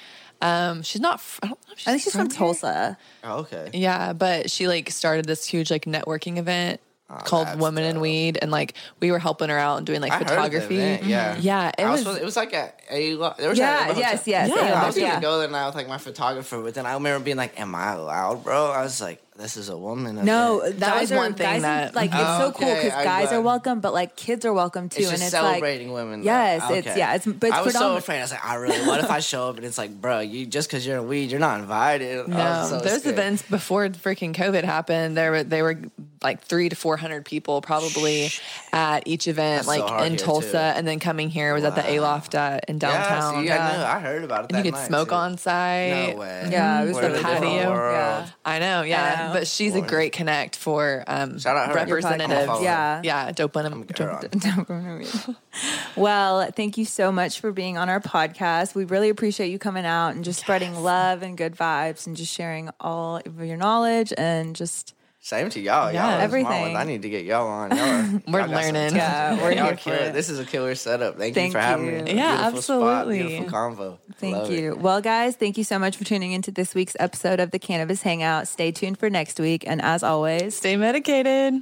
[0.41, 0.49] Like.
[0.51, 1.15] Um, she's not.
[1.15, 1.73] f- I don't know.
[1.73, 2.37] If she's I think she's from here.
[2.37, 2.97] Tulsa.
[3.23, 3.69] Oh, okay.
[3.73, 6.81] Yeah, but she like started this huge like networking event
[7.25, 8.01] called that's Women in dope.
[8.03, 10.35] Weed, and like we were helping her out and doing like I heard of the
[10.35, 10.75] photography.
[10.77, 11.35] event, yeah.
[11.39, 12.17] yeah, it I was was.
[12.17, 14.47] it was like a, a there was Yeah, a, a yes, hotel- yes, Yeah.
[14.55, 15.19] yeah, I was gonna yeah.
[15.19, 17.93] go there now with like my photographer, but then I remember being like, "Am I
[17.93, 21.33] allowed, bro?" I was like, "This is a woman." No, event." That was are, one
[21.33, 23.93] thing guys that- are, like it's Oh, so cool because guys got are welcome, but
[23.93, 26.19] like kids are welcome too, It's and just it's celebrating like women.
[26.21, 26.25] though.
[26.25, 28.19] Yes, it's- yeah, it's- but it's I was so afraid.
[28.19, 28.87] I was like, I really.
[28.87, 31.31] What if I show up and it's like, bro, you just because you're in weed,
[31.31, 32.27] you're not invited.
[32.27, 33.13] No, was so those scared.
[33.17, 35.77] events before freaking COVID happened, there were they were
[36.23, 38.29] like three to four hundred people probably
[38.73, 40.57] at each event, That's like hard in Tulsa, too.
[40.57, 43.43] and then coming here was at the Aloft uh, in downtown.
[43.43, 43.83] Yeah, see, I knew.
[43.83, 44.51] I heard about it.
[44.55, 45.15] and you could night, smoke too.
[45.15, 46.13] on site.
[46.13, 46.47] No way.
[46.51, 47.49] Yeah, it was We're the patio.
[47.49, 48.27] Yeah.
[48.45, 49.33] I know, yeah, I know.
[49.33, 51.75] but she's a great connect for um, Shout out her.
[51.75, 52.45] representatives.
[52.45, 52.63] Your podcast.
[52.63, 53.01] Yeah.
[53.03, 53.65] yeah, dope one.
[53.65, 55.35] On.
[55.95, 58.75] well, thank you so much for being on our podcast.
[58.75, 62.33] We really appreciate you coming out and just spreading love and good vibes and just
[62.33, 64.93] sharing all of your knowledge and just
[65.23, 65.91] Same to y'all.
[65.93, 66.61] Yeah, y'all everything.
[66.73, 66.75] Ones.
[66.77, 67.69] I need to get y'all on.
[67.69, 68.95] Y'all are, We're y'all learning.
[68.95, 70.01] Yeah, we're y'all here for it.
[70.07, 70.13] it.
[70.13, 71.19] This is a killer setup.
[71.19, 72.01] Thank, Thank you for having you.
[72.03, 72.13] me.
[72.15, 73.27] Yeah, Beautiful Spot, absolutely.
[73.27, 73.97] beautiful convo.
[74.15, 74.59] Thank Love it.
[74.59, 74.75] you.
[74.75, 78.01] Well, guys, thank you so much for tuning into this week's episode of the Cannabis
[78.01, 78.47] Hangout.
[78.47, 79.63] Stay tuned for next week.
[79.67, 81.61] And as always, Stay medicated.